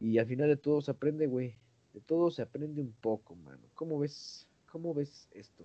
Y 0.00 0.18
al 0.18 0.26
final 0.26 0.48
de 0.48 0.56
todo 0.56 0.80
se 0.80 0.90
aprende, 0.90 1.26
güey. 1.26 1.54
De 1.92 2.00
todo 2.00 2.30
se 2.30 2.42
aprende 2.42 2.80
un 2.80 2.92
poco, 3.00 3.34
mano. 3.36 3.62
¿Cómo 3.74 3.98
ves? 3.98 4.46
¿Cómo 4.70 4.94
ves 4.94 5.28
esto? 5.32 5.64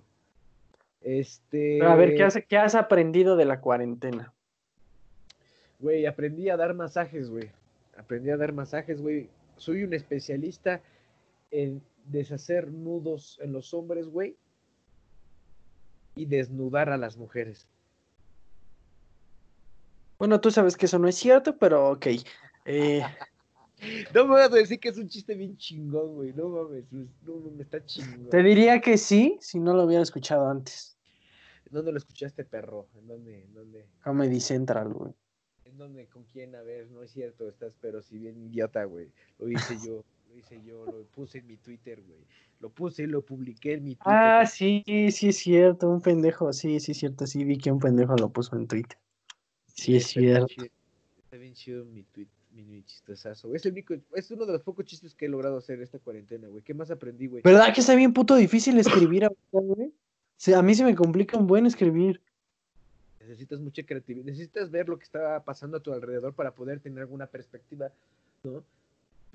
Este. 1.01 1.83
A 1.83 1.95
ver, 1.95 2.15
¿qué 2.15 2.23
has, 2.23 2.37
¿qué 2.47 2.57
has 2.57 2.75
aprendido 2.75 3.35
de 3.35 3.45
la 3.45 3.61
cuarentena? 3.61 4.33
Güey, 5.79 6.05
aprendí 6.05 6.49
a 6.49 6.57
dar 6.57 6.73
masajes, 6.73 7.29
güey. 7.29 7.51
Aprendí 7.97 8.29
a 8.29 8.37
dar 8.37 8.53
masajes, 8.53 9.01
güey. 9.01 9.29
Soy 9.57 9.83
un 9.83 9.93
especialista 9.93 10.81
en 11.51 11.81
deshacer 12.05 12.71
nudos 12.71 13.39
en 13.41 13.53
los 13.53 13.73
hombres, 13.73 14.07
güey. 14.07 14.35
Y 16.15 16.25
desnudar 16.25 16.89
a 16.89 16.97
las 16.97 17.17
mujeres. 17.17 17.67
Bueno, 20.17 20.39
tú 20.39 20.49
sabes 20.49 20.77
que 20.77 20.85
eso 20.85 20.97
no 20.97 21.07
es 21.07 21.15
cierto, 21.15 21.57
pero 21.57 21.91
ok. 21.91 22.07
Eh, 22.65 23.03
No 24.13 24.25
me 24.25 24.35
vas 24.35 24.51
a 24.51 24.55
decir 24.55 24.79
que 24.79 24.89
es 24.89 24.97
un 24.97 25.07
chiste 25.07 25.35
bien 25.35 25.57
chingón, 25.57 26.15
güey. 26.15 26.33
No 26.33 26.49
mames, 26.49 26.85
no 26.91 27.35
mames, 27.35 27.59
está 27.61 27.85
chingón. 27.85 28.29
te 28.29 28.41
diría 28.41 28.79
que 28.81 28.97
sí, 28.97 29.37
si 29.41 29.59
no 29.59 29.73
lo 29.73 29.83
hubiera 29.83 30.03
escuchado 30.03 30.47
antes. 30.47 30.97
¿Dónde 31.69 31.91
lo 31.91 31.97
escuchaste, 31.97 32.45
perro? 32.45 32.87
¿En 32.95 33.07
dónde? 33.07 33.43
¿En 33.43 33.53
dónde? 33.53 33.85
Comedy 34.03 34.39
Central, 34.39 34.93
güey. 34.93 35.13
¿En 35.65 35.77
dónde? 35.77 36.07
¿Con 36.07 36.23
quién? 36.23 36.55
A 36.55 36.61
ver, 36.61 36.89
no 36.89 37.03
es 37.03 37.11
cierto, 37.11 37.49
estás 37.49 37.73
pero 37.81 38.01
si 38.01 38.17
bien 38.17 38.37
idiota, 38.37 38.83
güey. 38.85 39.11
Lo 39.39 39.49
hice 39.49 39.77
yo, 39.85 40.03
hice 40.37 40.61
yo, 40.63 40.85
lo 40.85 41.03
puse 41.05 41.39
en 41.39 41.47
mi 41.47 41.57
Twitter, 41.57 42.01
güey. 42.01 42.19
Lo 42.59 42.69
puse 42.69 43.05
lo 43.07 43.21
publiqué 43.21 43.73
en 43.73 43.83
mi 43.83 43.95
Twitter. 43.95 44.13
Ah, 44.13 44.45
sí, 44.45 44.83
sí 44.85 45.29
es 45.29 45.37
cierto, 45.37 45.89
un 45.89 46.01
pendejo, 46.01 46.51
sí, 46.53 46.79
sí 46.79 46.91
es 46.91 46.97
cierto, 46.97 47.27
sí 47.27 47.43
vi 47.43 47.57
que 47.57 47.71
un 47.71 47.79
pendejo 47.79 48.15
lo 48.15 48.29
puso 48.29 48.55
en 48.55 48.67
Twitter. 48.67 48.97
Sí 49.67 49.95
es 49.95 50.13
bien 50.15 50.25
cierto. 50.25 50.47
chido, 50.47 50.67
Está 51.23 51.37
bien 51.37 51.53
chido 51.53 51.85
mi 51.85 52.03
tweet, 52.03 52.27
mi, 52.51 52.63
mi 52.63 52.83
chistosazo. 52.83 53.53
Es 53.53 53.65
el 53.65 53.73
único, 53.73 53.93
es 54.13 54.31
uno 54.31 54.45
de 54.45 54.53
los 54.53 54.61
pocos 54.61 54.85
chistes 54.85 55.13
que 55.13 55.25
he 55.25 55.29
logrado 55.29 55.57
hacer 55.57 55.81
esta 55.81 55.99
cuarentena, 55.99 56.47
güey. 56.47 56.63
¿Qué 56.63 56.73
más 56.73 56.89
aprendí, 56.91 57.27
güey? 57.27 57.43
¿Verdad 57.43 57.73
que 57.73 57.81
está 57.81 57.95
bien 57.95 58.13
puto 58.13 58.35
difícil 58.35 58.77
escribir 58.79 59.25
ahorita, 59.25 59.59
güey? 59.59 59.93
Sí, 60.37 60.53
a 60.53 60.61
mí 60.61 60.75
se 60.75 60.83
me 60.83 60.95
complica 60.95 61.37
un 61.37 61.47
buen 61.47 61.65
escribir. 61.65 62.21
Necesitas 63.19 63.59
mucha 63.59 63.83
creatividad, 63.83 64.25
necesitas 64.25 64.69
ver 64.69 64.87
lo 64.87 64.97
que 64.97 65.03
está 65.03 65.43
pasando 65.43 65.77
a 65.77 65.79
tu 65.79 65.91
alrededor 65.91 66.35
para 66.35 66.53
poder 66.53 66.79
tener 66.79 66.99
alguna 66.99 67.25
perspectiva, 67.25 67.91
¿no? 68.43 68.63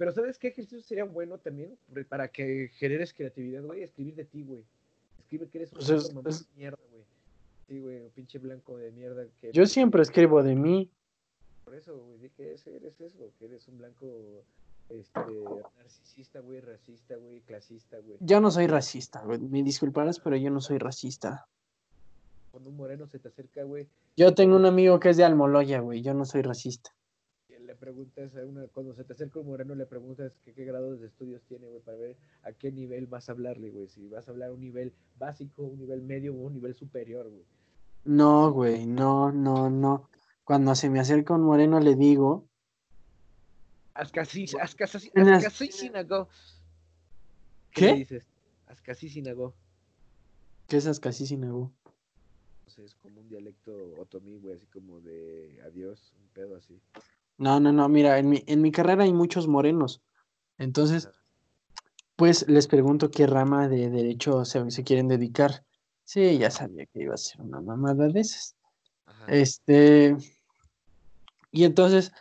Pero 0.00 0.12
¿sabes 0.12 0.38
qué 0.38 0.48
ejercicio 0.48 0.80
sería 0.80 1.04
bueno 1.04 1.36
también 1.36 1.76
para 2.08 2.28
que 2.28 2.70
generes 2.78 3.12
creatividad, 3.12 3.62
güey? 3.62 3.82
Escribir 3.82 4.14
de 4.14 4.24
ti, 4.24 4.42
güey. 4.42 4.64
Escribe 5.18 5.46
que 5.48 5.58
eres 5.58 5.72
un 5.72 5.76
Pues 5.76 5.90
es- 5.90 6.04
es- 6.24 6.48
de 6.48 6.56
mierda, 6.56 6.78
güey. 6.90 7.02
Sí, 7.68 7.80
güey, 7.80 8.00
un 8.00 8.08
pinche 8.08 8.38
blanco 8.38 8.78
de 8.78 8.90
mierda. 8.92 9.26
Que 9.42 9.52
Yo 9.52 9.66
siempre 9.66 10.00
escribo 10.00 10.42
de 10.42 10.54
mí. 10.54 10.88
Por 11.66 11.74
eso, 11.74 11.98
güey, 11.98 12.16
di 12.18 12.30
que 12.30 12.44
eres 12.44 12.98
eso, 12.98 13.30
que 13.38 13.44
eres 13.44 13.68
un 13.68 13.76
blanco 13.76 14.42
este, 14.88 15.20
narcisista, 15.76 16.40
güey, 16.40 16.62
racista, 16.62 17.16
güey, 17.16 17.40
clasista, 17.42 17.98
güey. 17.98 18.16
Yo 18.20 18.40
no 18.40 18.50
soy 18.50 18.68
racista, 18.68 19.22
güey. 19.22 19.38
Me 19.38 19.62
disculparás, 19.62 20.18
pero 20.18 20.34
yo 20.36 20.50
no 20.50 20.62
soy 20.62 20.78
racista. 20.78 21.46
Cuando 22.52 22.70
un 22.70 22.76
moreno 22.78 23.06
se 23.06 23.18
te 23.18 23.28
acerca, 23.28 23.64
güey, 23.64 23.86
Yo 24.16 24.34
tengo 24.34 24.56
un 24.56 24.64
amigo 24.64 24.98
que 24.98 25.10
es 25.10 25.18
de 25.18 25.24
Almoloya, 25.24 25.80
güey. 25.80 26.00
Yo 26.00 26.14
no 26.14 26.24
soy 26.24 26.40
racista. 26.40 26.90
Le 27.74 28.40
a 28.40 28.44
una, 28.46 28.66
cuando 28.68 28.94
se 28.94 29.04
te 29.04 29.12
acerca 29.12 29.40
un 29.40 29.46
moreno, 29.46 29.74
le 29.74 29.86
preguntas 29.86 30.32
qué, 30.44 30.52
qué 30.52 30.64
grados 30.64 31.00
de 31.00 31.06
estudios 31.06 31.42
tiene, 31.42 31.66
güey, 31.68 31.80
para 31.80 31.96
ver 31.96 32.16
a 32.42 32.52
qué 32.52 32.70
nivel 32.72 33.06
vas 33.06 33.28
a 33.28 33.32
hablarle, 33.32 33.70
güey. 33.70 33.88
Si 33.88 34.08
vas 34.08 34.28
a 34.28 34.30
hablar 34.30 34.50
a 34.50 34.52
un 34.52 34.60
nivel 34.60 34.92
básico, 35.18 35.62
un 35.62 35.78
nivel 35.78 36.02
medio 36.02 36.32
o 36.34 36.36
un 36.36 36.54
nivel 36.54 36.74
superior, 36.74 37.28
güey. 37.28 37.44
No, 38.04 38.52
güey, 38.52 38.86
no, 38.86 39.30
no, 39.32 39.70
no. 39.70 40.08
Cuando 40.44 40.74
se 40.74 40.90
me 40.90 41.00
acerca 41.00 41.34
un 41.34 41.42
moreno 41.42 41.80
le 41.80 41.94
digo, 41.94 42.46
Ascasi, 43.94 44.46
ascasi, 44.60 45.10
Unas- 45.14 45.38
ascasísinago. 45.44 46.28
¿Qué? 47.72 47.86
le 47.86 47.94
dices? 47.96 48.26
Ascasísinago. 48.66 49.54
¿qué 50.70 50.76
es 50.76 51.00
casi 51.00 51.26
sin 51.26 51.42
ego? 51.42 51.72
No 52.64 52.70
sé, 52.70 52.84
es 52.84 52.94
como 52.94 53.20
un 53.20 53.28
dialecto 53.28 53.72
otomí, 54.00 54.38
güey, 54.38 54.54
así 54.54 54.66
como 54.66 55.00
de 55.00 55.60
adiós, 55.66 56.12
un 56.22 56.28
pedo 56.28 56.56
así. 56.56 56.80
No, 57.40 57.58
no, 57.58 57.72
no, 57.72 57.88
mira, 57.88 58.18
en 58.18 58.28
mi, 58.28 58.44
en 58.46 58.60
mi 58.60 58.70
carrera 58.70 59.04
hay 59.04 59.14
muchos 59.14 59.48
morenos. 59.48 60.02
Entonces, 60.58 61.08
pues 62.14 62.46
les 62.48 62.66
pregunto 62.66 63.10
qué 63.10 63.26
rama 63.26 63.66
de 63.66 63.88
derecho 63.88 64.44
se, 64.44 64.70
se 64.70 64.84
quieren 64.84 65.08
dedicar. 65.08 65.64
Sí, 66.04 66.36
ya 66.36 66.50
sabía 66.50 66.84
que 66.84 67.00
iba 67.00 67.14
a 67.14 67.16
ser 67.16 67.40
una 67.40 67.62
mamada 67.62 68.08
de 68.08 68.20
esas. 68.20 68.56
Ajá. 69.06 69.24
Este, 69.28 70.18
y 71.50 71.64
entonces, 71.64 72.12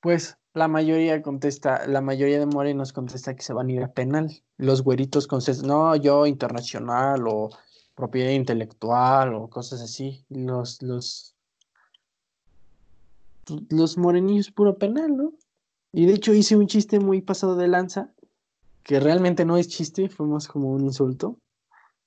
pues 0.00 0.38
la 0.54 0.66
mayoría 0.66 1.20
contesta, 1.20 1.86
la 1.86 2.00
mayoría 2.00 2.38
de 2.38 2.46
morenos 2.46 2.94
contesta 2.94 3.36
que 3.36 3.42
se 3.42 3.52
van 3.52 3.68
a 3.68 3.72
ir 3.72 3.82
a 3.82 3.92
penal. 3.92 4.42
Los 4.56 4.80
güeritos 4.80 5.26
contestan, 5.26 5.68
no, 5.68 5.94
yo 5.94 6.24
internacional 6.24 7.28
o 7.28 7.50
propiedad 7.94 8.30
intelectual 8.30 9.34
o 9.34 9.50
cosas 9.50 9.82
así. 9.82 10.24
Los, 10.30 10.80
los, 10.80 11.33
los 13.70 13.98
morenillos 13.98 14.50
puro 14.50 14.78
penal, 14.78 15.16
¿no? 15.16 15.32
Y 15.92 16.06
de 16.06 16.14
hecho 16.14 16.34
hice 16.34 16.56
un 16.56 16.66
chiste 16.66 16.98
muy 16.98 17.22
pasado 17.22 17.56
de 17.56 17.68
lanza, 17.68 18.12
que 18.82 19.00
realmente 19.00 19.44
no 19.44 19.56
es 19.56 19.68
chiste, 19.68 20.08
fue 20.08 20.26
más 20.26 20.48
como 20.48 20.70
un 20.70 20.84
insulto. 20.84 21.38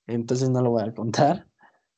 Entonces 0.06 0.50
no 0.50 0.62
lo 0.62 0.72
voy 0.72 0.84
a 0.84 0.94
contar. 0.94 1.48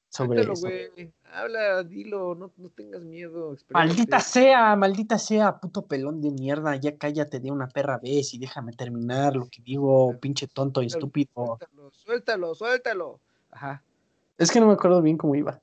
Sobre 0.10 0.44
Suéltalo, 0.44 0.54
eso. 0.54 0.68
güey. 0.96 1.14
Habla, 1.32 1.84
dilo, 1.84 2.34
no, 2.34 2.52
no 2.58 2.70
tengas 2.70 3.04
miedo. 3.04 3.56
Maldita 3.70 4.20
sea, 4.20 4.76
maldita 4.76 5.20
sea, 5.20 5.60
puto 5.60 5.86
pelón 5.86 6.22
de 6.22 6.32
mierda, 6.32 6.76
ya 6.76 6.98
cállate 6.98 7.40
de 7.40 7.52
una 7.52 7.68
perra 7.68 8.00
vez 8.00 8.34
y 8.34 8.40
déjame 8.40 8.74
terminar 8.74 9.36
lo 9.36 9.48
que 9.48 9.62
digo, 9.62 10.18
pinche 10.20 10.48
tonto 10.48 10.82
y 10.82 10.88
estúpido. 10.88 11.30
Suéltalo, 11.60 11.92
suéltalo, 11.92 12.56
suéltalo. 12.56 13.20
Ajá. 13.52 13.84
Es 14.40 14.50
que 14.50 14.60
no 14.60 14.68
me 14.68 14.74
acuerdo 14.74 15.04
bien 15.04 15.18
cómo 15.18 15.36
iba. 15.36 15.62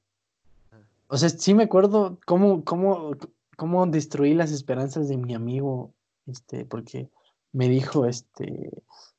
O 1.08 1.16
sea, 1.16 1.28
sí 1.28 1.54
me 1.54 1.64
acuerdo 1.64 2.18
cómo, 2.26 2.64
cómo, 2.64 3.16
cómo 3.56 3.86
destruí 3.86 4.34
las 4.34 4.52
esperanzas 4.52 5.08
de 5.08 5.16
mi 5.16 5.34
amigo, 5.34 5.92
este, 6.26 6.64
porque 6.64 7.10
me 7.52 7.68
dijo, 7.68 8.06
este, 8.06 8.70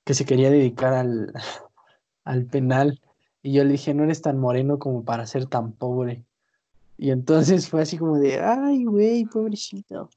que 0.03 0.13
se 0.13 0.25
quería 0.25 0.49
dedicar 0.49 0.93
al, 0.93 1.33
al 2.23 2.45
penal. 2.45 3.01
Y 3.41 3.53
yo 3.53 3.63
le 3.63 3.71
dije, 3.71 3.93
no 3.93 4.03
eres 4.03 4.21
tan 4.21 4.39
moreno 4.39 4.79
como 4.79 5.03
para 5.03 5.25
ser 5.25 5.47
tan 5.47 5.73
pobre. 5.73 6.23
Y 6.97 7.11
entonces 7.11 7.69
fue 7.69 7.81
así 7.81 7.97
como 7.97 8.17
de, 8.17 8.39
ay, 8.39 8.85
güey, 8.85 9.25
pobrecito. 9.25 10.09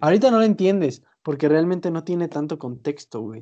Ahorita 0.00 0.30
no 0.30 0.38
lo 0.38 0.44
entiendes, 0.44 1.02
porque 1.22 1.48
realmente 1.48 1.90
no 1.90 2.04
tiene 2.04 2.28
tanto 2.28 2.58
contexto, 2.58 3.20
güey. 3.20 3.40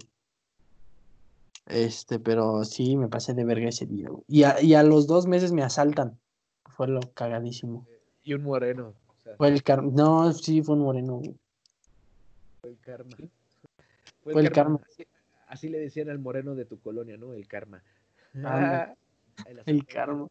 Este, 1.67 2.19
pero 2.19 2.65
sí, 2.65 2.97
me 2.97 3.09
pasé 3.09 3.35
de 3.35 3.45
verga 3.45 3.69
ese 3.69 3.87
día. 3.87 4.09
Y 4.27 4.45
a, 4.45 4.61
y 4.63 4.75
a 4.75 4.83
los 4.83 5.07
dos 5.07 5.27
meses 5.27 5.53
me 5.53 5.63
asaltan. 5.63 6.19
Fue 6.67 6.89
lo 6.89 7.01
cagadísimo. 7.15 7.87
Y 8.23 8.35
un 8.35 8.45
moreno. 8.45 8.95
Sea, 9.29 9.37
Fue 9.37 9.49
el 9.49 9.63
karma. 9.63 9.91
No, 9.93 10.33
sí, 10.33 10.63
fue 10.63 10.75
un 10.77 10.83
moreno. 10.83 11.21
fue 12.61 12.71
el 12.71 12.79
karma. 12.79 13.17
Fue 14.23 14.41
el 14.41 14.51
karma. 14.51 14.81
Así, 14.89 15.07
así 15.49 15.69
le 15.69 15.79
decían 15.79 16.09
al 16.09 16.19
moreno 16.19 16.55
de 16.55 16.65
tu 16.65 16.81
colonia, 16.81 17.17
¿no? 17.19 17.35
El 17.35 17.47
karma. 17.47 17.83
Ahí 18.35 19.55
la 19.55 19.63
El 19.67 19.87
karma. 19.87 20.29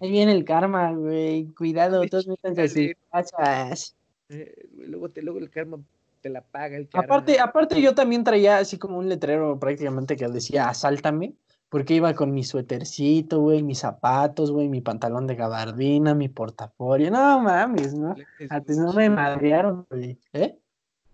Ahí 0.00 0.10
viene 0.10 0.32
el 0.32 0.44
karma, 0.44 0.92
güey. 0.92 1.46
Cuidado, 1.46 2.06
todos 2.06 2.28
métanse 2.28 2.68
sus 2.68 2.92
casas. 3.10 3.96
Eh, 4.28 4.68
luego, 4.76 5.08
te, 5.08 5.22
luego 5.22 5.38
el 5.38 5.50
karma 5.50 5.78
te 6.20 6.28
la 6.28 6.42
paga 6.42 6.76
el 6.76 6.88
karma. 6.88 7.04
Aparte, 7.04 7.40
aparte 7.40 7.82
yo 7.82 7.94
también 7.94 8.22
traía 8.22 8.58
así 8.58 8.78
como 8.78 8.98
un 8.98 9.08
letrero 9.08 9.58
prácticamente 9.58 10.16
que 10.16 10.28
decía 10.28 10.68
asáltame, 10.68 11.34
porque 11.68 11.94
iba 11.94 12.14
con 12.14 12.32
mi 12.32 12.44
suétercito, 12.44 13.40
güey, 13.40 13.62
mis 13.62 13.78
zapatos, 13.80 14.50
güey, 14.50 14.68
mi 14.68 14.80
pantalón 14.80 15.26
de 15.26 15.34
gabardina, 15.34 16.14
mi 16.14 16.28
portafolio. 16.28 17.10
No 17.10 17.40
mames, 17.40 17.94
¿no? 17.94 18.14
Antes 18.48 18.78
no 18.78 18.92
me 18.92 19.10
madrearon, 19.10 19.86
güey. 19.90 20.18
¿Eh? 20.32 20.56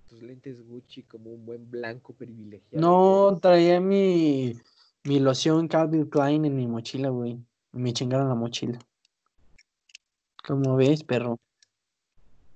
Tus 0.08 0.22
lentes 0.22 0.66
Gucci 0.66 1.04
como 1.04 1.30
un 1.30 1.46
buen 1.46 1.70
blanco 1.70 2.12
privilegiado. 2.12 2.80
No, 2.80 3.38
traía 3.38 3.80
mi, 3.80 4.54
mi 5.04 5.20
loción 5.20 5.68
Calvin 5.68 6.06
Klein 6.06 6.44
en 6.44 6.56
mi 6.56 6.66
mochila, 6.66 7.08
güey. 7.08 7.38
Me 7.72 7.92
chingaron 7.92 8.28
la 8.28 8.34
mochila. 8.34 8.78
Como 10.46 10.76
ves, 10.76 11.04
perro. 11.04 11.38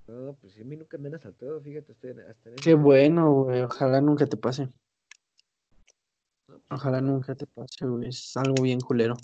No, 0.07 0.33
pues 0.41 0.59
a 0.59 0.63
mí 0.63 0.75
nunca 0.75 0.97
me 0.97 1.07
han 1.07 1.15
asaltado, 1.15 1.59
fíjate, 1.61 1.93
hasta 1.93 2.49
en, 2.49 2.55
Qué 2.57 2.75
bueno, 2.75 3.31
güey. 3.31 3.61
Ojalá 3.61 4.01
nunca 4.01 4.27
te 4.27 4.37
pase. 4.37 4.69
Ojalá 6.69 7.01
nunca 7.01 7.35
te 7.35 7.45
pase. 7.47 7.85
Es 8.03 8.35
algo 8.37 8.61
bien 8.63 8.79
culero. 8.79 9.15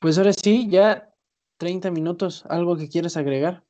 Pues 0.00 0.18
ahora 0.18 0.32
sí, 0.32 0.68
ya 0.68 1.10
30 1.56 1.90
minutos. 1.90 2.44
¿Algo 2.48 2.76
que 2.76 2.88
quieras 2.88 3.16
agregar? 3.16 3.62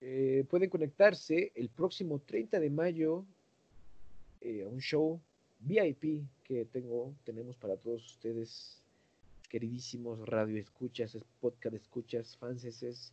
eh, 0.00 0.44
pueden 0.48 0.70
conectarse 0.70 1.50
el 1.56 1.68
próximo 1.70 2.20
30 2.20 2.60
de 2.60 2.70
mayo 2.70 3.24
eh, 4.40 4.62
a 4.62 4.68
un 4.68 4.78
show 4.80 5.20
VIP 5.58 6.22
que 6.44 6.64
tengo, 6.66 7.14
tenemos 7.24 7.56
para 7.56 7.76
todos 7.76 8.06
ustedes, 8.06 8.80
queridísimos 9.48 10.20
radio 10.28 10.56
escuchas, 10.56 11.16
es- 11.16 11.24
podcast 11.40 11.74
escuchas, 11.74 12.36
fanses, 12.36 13.12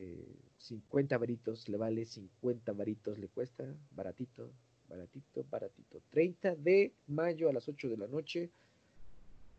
eh, 0.00 0.34
50 0.58 1.16
varitos 1.16 1.68
le 1.68 1.76
vale, 1.76 2.04
50 2.04 2.72
varitos 2.72 3.16
le 3.16 3.28
cuesta, 3.28 3.64
baratito, 3.94 4.50
baratito, 4.88 5.44
baratito. 5.50 6.00
30 6.10 6.54
de 6.56 6.92
mayo 7.08 7.48
a 7.48 7.52
las 7.52 7.68
8 7.68 7.88
de 7.88 7.96
la 7.96 8.06
noche. 8.06 8.50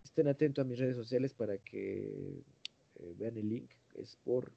Estén 0.04 0.28
atentos 0.28 0.64
a 0.64 0.68
mis 0.68 0.78
redes 0.80 0.96
sociales 0.96 1.34
para 1.34 1.58
que 1.58 2.42
eh, 3.00 3.14
vean 3.18 3.38
el 3.38 3.50
link. 3.50 3.70
Es 3.96 4.16
por 4.24 4.52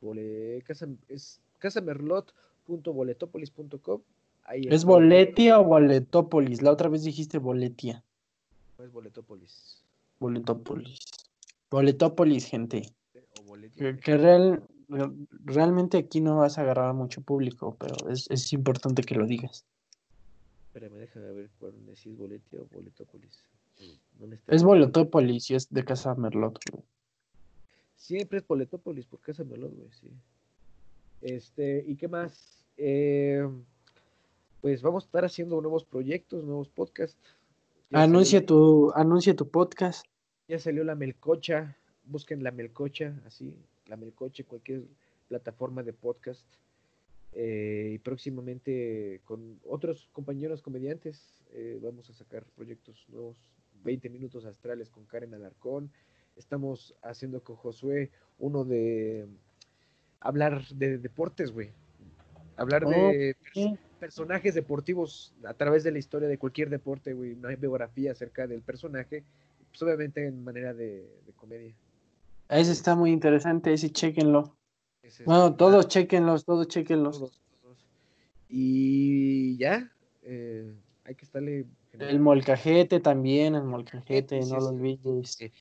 bole, 0.00 0.62
casa, 0.66 0.88
es 1.08 1.40
casamerlot.boletopolis.com. 1.58 4.00
Ahí 4.44 4.66
¿Es. 4.68 4.84
Boletia 4.84 5.60
o 5.60 5.64
Boletópolis? 5.64 6.62
La 6.62 6.72
otra 6.72 6.88
vez 6.88 7.04
dijiste 7.04 7.38
Boletia. 7.38 8.02
No 8.78 8.84
es 8.84 8.92
Boletopolis. 8.92 9.82
Boletópolis. 10.18 10.98
Boletópolis, 11.70 12.46
gente. 12.46 12.82
O 13.40 13.44
Boletia. 13.44 13.94
Que, 13.94 14.00
que 14.00 14.16
real, 14.16 14.64
re- 14.88 15.12
realmente 15.44 15.98
aquí 15.98 16.20
no 16.20 16.38
vas 16.38 16.58
a 16.58 16.62
agarrar 16.62 16.88
a 16.88 16.92
mucho 16.92 17.20
público, 17.22 17.76
pero 17.78 18.08
es, 18.08 18.28
es 18.30 18.52
importante 18.52 19.02
que 19.04 19.14
lo 19.14 19.26
digas. 19.26 19.64
Espérame, 20.72 21.00
déjame 21.00 21.32
ver 21.32 21.50
cuál 21.58 21.74
si 21.94 22.08
es 22.08 22.16
Boletia 22.16 22.58
o 22.62 22.66
¿dónde 24.18 24.36
está? 24.36 24.54
Es 24.54 24.62
Boletópolis 24.62 25.50
y 25.50 25.54
es 25.54 25.68
de 25.70 25.84
Casa 25.84 26.14
Merlot. 26.14 26.58
güey. 26.70 26.82
Siempre 27.94 28.38
es 28.38 28.46
Boletópolis 28.46 29.04
por 29.04 29.20
Casa 29.20 29.44
Melot, 29.44 29.70
güey, 29.74 29.90
sí. 29.92 30.10
Este, 31.20 31.84
¿y 31.86 31.94
qué 31.96 32.08
más? 32.08 32.64
Eh, 32.78 33.46
pues 34.62 34.80
vamos 34.80 35.04
a 35.04 35.06
estar 35.06 35.24
haciendo 35.26 35.60
nuevos 35.60 35.84
proyectos, 35.84 36.42
nuevos 36.42 36.70
podcasts. 36.70 37.20
Ya 37.90 38.02
Anuncia 38.04 38.38
salió- 38.38 38.46
tu, 38.46 38.92
anuncia 38.94 39.36
tu 39.36 39.48
podcast. 39.50 40.06
Ya 40.48 40.58
salió 40.58 40.84
la 40.84 40.94
Melcocha, 40.94 41.76
busquen 42.06 42.42
la 42.42 42.50
Melcocha, 42.50 43.20
así, 43.26 43.54
la 43.86 43.96
Melcocha, 43.98 44.42
cualquier 44.44 44.84
plataforma 45.28 45.82
de 45.82 45.92
podcast. 45.92 46.46
Eh, 47.34 47.92
y 47.94 47.98
próximamente 47.98 49.20
con 49.24 49.58
otros 49.64 50.08
compañeros 50.12 50.60
comediantes 50.60 51.40
eh, 51.52 51.78
vamos 51.82 52.10
a 52.10 52.12
sacar 52.12 52.44
proyectos 52.54 53.06
nuevos, 53.08 53.36
20 53.84 54.10
minutos 54.10 54.44
astrales 54.44 54.90
con 54.90 55.04
Karen 55.06 55.32
Alarcón. 55.34 55.90
Estamos 56.36 56.94
haciendo 57.02 57.42
con 57.42 57.56
Josué 57.56 58.10
uno 58.38 58.64
de 58.64 59.26
hablar 60.20 60.62
de 60.74 60.98
deportes, 60.98 61.52
güey. 61.52 61.70
Hablar 62.56 62.84
de 62.86 63.34
pers- 63.36 63.78
personajes 63.98 64.54
deportivos 64.54 65.32
a 65.44 65.54
través 65.54 65.84
de 65.84 65.90
la 65.92 65.98
historia 65.98 66.28
de 66.28 66.36
cualquier 66.38 66.68
deporte, 66.70 67.12
güey. 67.14 67.32
Una 67.32 67.48
biografía 67.56 68.12
acerca 68.12 68.46
del 68.46 68.60
personaje, 68.62 69.24
pues 69.70 69.82
obviamente 69.82 70.26
en 70.26 70.44
manera 70.44 70.74
de, 70.74 71.08
de 71.26 71.32
comedia. 71.32 71.74
Ese 72.48 72.72
está 72.72 72.94
muy 72.94 73.10
interesante, 73.10 73.72
ese 73.72 73.90
chequenlo. 73.90 74.54
Ese 75.02 75.22
es- 75.22 75.26
Bueno, 75.26 75.54
todos 75.56 75.88
chequenlos, 75.88 76.44
todos 76.44 76.68
chequenlos. 76.68 77.18
todos, 77.18 77.40
todos. 77.62 77.78
Y 78.48 79.56
ya, 79.56 79.90
eh, 80.22 80.72
hay 81.04 81.14
que 81.14 81.24
estarle. 81.24 81.66
El 81.98 82.20
molcajete 82.20 83.00
también, 83.00 83.54
el 83.54 83.64
molcajete, 83.64 84.42
Sí, 84.42 84.50
no 84.50 84.56
lo 84.56 84.62
sí, 84.62 84.74
olvides. 84.74 85.30
sí. 85.32 85.52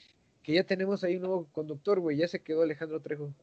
Que 0.43 0.53
ya 0.53 0.63
tenemos 0.63 1.03
ahí 1.03 1.15
un 1.17 1.23
nuevo 1.23 1.47
conductor, 1.51 1.99
güey. 1.99 2.17
Ya 2.17 2.27
se 2.27 2.39
quedó 2.41 2.63
Alejandro 2.63 2.99
Trejo. 3.01 3.33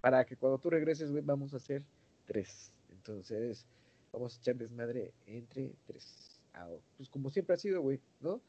Para 0.00 0.24
que 0.24 0.36
cuando 0.36 0.58
tú 0.58 0.68
regreses, 0.70 1.10
güey, 1.12 1.22
vamos 1.24 1.54
a 1.54 1.56
hacer 1.58 1.82
tres. 2.26 2.72
Entonces, 2.90 3.64
vamos 4.12 4.36
a 4.36 4.40
echar 4.40 4.56
desmadre 4.56 5.12
entre 5.26 5.70
tres. 5.86 6.40
Ah, 6.54 6.66
pues 6.96 7.08
como 7.08 7.30
siempre 7.30 7.54
ha 7.54 7.58
sido, 7.58 7.80
güey, 7.80 8.00
¿no? 8.20 8.40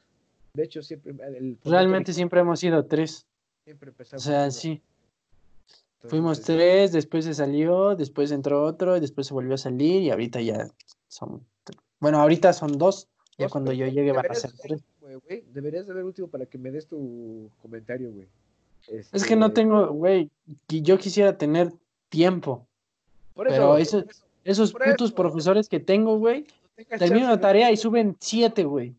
De 0.54 0.64
hecho, 0.64 0.82
siempre. 0.82 1.14
El 1.38 1.58
Realmente 1.64 2.12
siempre 2.14 2.40
hemos 2.42 2.60
sido 2.60 2.86
tres. 2.86 3.26
siempre 3.64 3.90
O 3.90 3.92
empezamos 3.92 4.24
sea, 4.24 4.50
siendo- 4.52 4.80
sí. 4.80 4.84
Fuimos 6.10 6.42
tres, 6.42 6.92
después 6.92 7.24
se 7.26 7.34
salió, 7.34 7.96
después 7.96 8.32
entró 8.32 8.64
otro, 8.66 8.98
y 8.98 9.00
después 9.00 9.28
se 9.28 9.34
volvió 9.34 9.54
a 9.56 9.58
salir 9.58 10.02
y 10.02 10.10
ahorita 10.12 10.42
ya 10.42 10.68
son... 11.08 11.42
Bueno, 12.00 12.20
ahorita 12.20 12.52
son 12.54 12.78
dos. 12.78 13.08
Ya 13.38 13.48
cuando 13.50 13.72
yo 13.72 13.88
llegue 13.88 14.12
van 14.12 14.30
a 14.30 14.34
ser 14.36 14.52
tres. 14.62 14.84
güey, 15.00 15.44
Deberías 15.54 15.88
de 15.88 15.94
ver 15.94 16.04
último 16.04 16.28
para 16.28 16.46
que 16.46 16.58
me 16.58 16.70
des 16.72 16.86
tu 16.88 17.50
comentario, 17.62 18.12
güey. 18.12 18.28
Es 19.12 19.24
que 19.26 19.36
no 19.36 19.48
Este, 19.48 19.62
tengo, 19.62 19.88
güey, 19.88 20.30
yo 20.68 20.98
quisiera 20.98 21.38
tener 21.38 21.72
tiempo. 22.10 22.68
por 23.34 23.48
pero 23.48 23.78
eso, 23.78 24.02
por 24.02 24.08
eso, 24.10 24.24
Esos 24.44 24.72
Por 24.74 24.84
putos 24.84 25.08
eso. 25.08 25.16
profesores 25.16 25.70
que 25.70 25.80
tengo, 25.80 26.18
güey, 26.20 26.46
no 26.92 26.98
termino 27.00 27.28
la 27.30 27.40
tarea 27.40 27.72
y 27.72 27.78
suben 27.78 28.18
siete, 28.20 28.66
güey. 28.66 28.94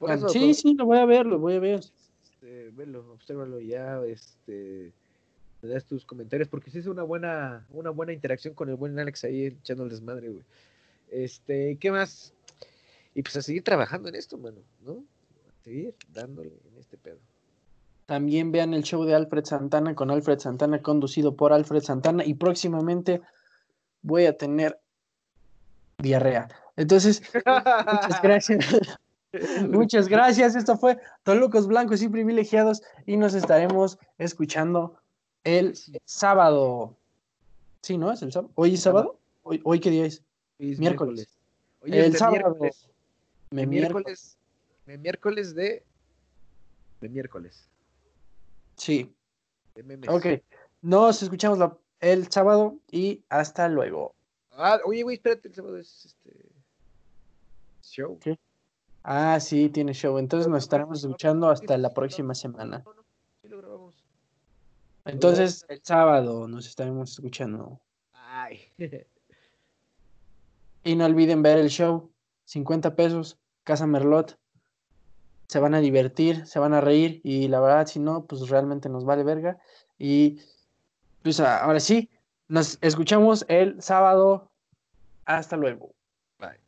Ah, 0.00 0.16
sí, 0.28 0.54
sí, 0.54 0.74
lo 0.74 0.86
voy 0.86 0.98
a 0.98 1.04
ver, 1.04 1.26
lo 1.26 1.38
voy 1.40 1.54
a 1.56 1.58
ver. 1.58 1.80
este, 2.22 2.70
velo, 2.70 3.04
obsérvalo 3.12 3.60
ya, 3.60 4.00
este, 4.06 4.92
me 5.62 5.68
das 5.68 5.84
tus 5.84 6.04
comentarios, 6.04 6.48
porque 6.48 6.70
sí 6.70 6.78
es 6.78 6.86
una 6.86 7.02
buena, 7.02 7.66
una 7.70 7.90
buena 7.90 8.12
interacción 8.12 8.54
con 8.54 8.68
el 8.68 8.76
buen 8.76 8.98
Alex 8.98 9.24
ahí 9.24 9.46
echando 9.46 9.84
el 9.84 9.90
desmadre, 9.90 10.30
güey. 10.30 10.44
Este, 11.10 11.76
¿qué 11.78 11.90
más? 11.90 12.32
Y 13.14 13.22
pues 13.22 13.36
a 13.36 13.42
seguir 13.42 13.64
trabajando 13.64 14.08
en 14.08 14.14
esto, 14.14 14.38
mano, 14.38 14.60
¿no? 14.82 15.04
A 15.48 15.62
seguir 15.64 15.94
dándole 16.12 16.52
en 16.70 16.78
este 16.78 16.96
pedo. 16.96 17.18
También 18.06 18.52
vean 18.52 18.74
el 18.74 18.82
show 18.82 19.04
de 19.04 19.14
Alfred 19.14 19.44
Santana 19.44 19.94
con 19.94 20.10
Alfred 20.10 20.38
Santana, 20.38 20.82
conducido 20.82 21.36
por 21.36 21.52
Alfred 21.52 21.82
Santana. 21.82 22.24
Y 22.24 22.34
próximamente 22.34 23.20
voy 24.02 24.26
a 24.26 24.36
tener 24.36 24.80
diarrea. 25.98 26.48
Entonces, 26.76 27.22
muchas 27.34 28.22
gracias. 28.22 28.66
Muchas 29.68 30.08
gracias. 30.08 30.56
Esto 30.56 30.76
fue 30.76 30.98
Tolucos 31.22 31.68
Blancos 31.68 32.02
y 32.02 32.08
Privilegiados. 32.08 32.82
Y 33.06 33.16
nos 33.16 33.34
estaremos 33.34 33.98
escuchando 34.18 34.99
el 35.44 35.74
sábado. 36.04 36.96
Sí, 37.82 37.96
¿no? 37.98 38.12
¿Es 38.12 38.22
el 38.22 38.32
sábado? 38.32 38.52
¿Hoy 38.56 38.74
es 38.74 38.82
sábado? 38.82 39.18
¿Hoy, 39.42 39.60
hoy 39.64 39.80
qué 39.80 39.90
día 39.90 40.04
es? 40.06 40.22
Hoy 40.58 40.72
es 40.72 40.78
Miércoles. 40.78 41.28
Hoy 41.82 41.90
El 41.92 41.98
es 42.04 42.12
de 42.12 42.18
sábado. 42.18 42.36
miércoles. 42.36 42.88
Me 43.50 43.66
miércoles. 43.66 43.94
miércoles. 44.06 44.38
De 44.86 44.98
miércoles 44.98 45.54
de. 45.54 45.84
De 47.00 47.08
miércoles. 47.08 47.68
Sí. 48.76 49.12
De 49.74 49.82
memes. 49.82 50.08
Ok. 50.10 50.26
Nos 50.82 51.22
escuchamos 51.22 51.58
la- 51.58 51.76
el 52.00 52.30
sábado 52.30 52.76
y 52.90 53.22
hasta 53.28 53.68
luego. 53.68 54.14
Ah, 54.52 54.78
oye, 54.84 55.02
güey, 55.02 55.16
espérate, 55.16 55.48
el 55.48 55.54
sábado 55.54 55.76
es 55.78 56.04
este. 56.06 56.30
Show. 57.82 58.18
¿Qué? 58.20 58.38
Ah, 59.02 59.40
sí, 59.40 59.70
tiene 59.70 59.94
show. 59.94 60.18
Entonces 60.18 60.48
nos 60.48 60.62
estaremos 60.62 61.02
escuchando 61.02 61.48
hasta 61.48 61.76
la 61.78 61.90
próxima 61.94 62.34
semana. 62.34 62.82
No, 62.84 62.94
no, 62.94 63.02
sí 63.42 63.48
lo 63.48 63.58
grabamos. 63.58 63.94
Entonces, 65.04 65.64
el 65.68 65.80
sábado 65.82 66.46
nos 66.46 66.66
estaremos 66.66 67.12
escuchando. 67.12 67.80
Ay. 68.12 68.60
Y 70.82 70.96
no 70.96 71.04
olviden 71.04 71.42
ver 71.42 71.58
el 71.58 71.68
show. 71.68 72.10
50 72.46 72.96
pesos, 72.96 73.38
Casa 73.64 73.86
Merlot. 73.86 74.38
se 75.46 75.60
van 75.60 75.74
a 75.74 75.80
divertir, 75.80 76.46
se 76.46 76.58
van 76.58 76.72
a 76.74 76.80
reír 76.80 77.20
y 77.22 77.48
la 77.48 77.60
verdad 77.60 77.86
si 77.86 78.00
no, 78.00 78.24
pues 78.24 78.48
realmente 78.48 78.88
nos 78.88 79.04
vale 79.04 79.22
verga. 79.22 79.58
Y 79.98 80.40
pues 81.22 81.38
ahora 81.38 81.80
sí, 81.80 82.08
nos 82.48 82.78
escuchamos 82.80 83.44
el 83.48 83.80
sábado. 83.82 84.50
Hasta 85.26 85.56
luego. 85.56 85.92
Bye. 86.38 86.58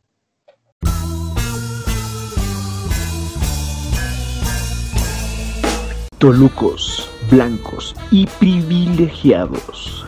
Tolucos, 6.19 7.11
blancos 7.31 7.95
y 8.11 8.27
privilegiados. 8.27 10.07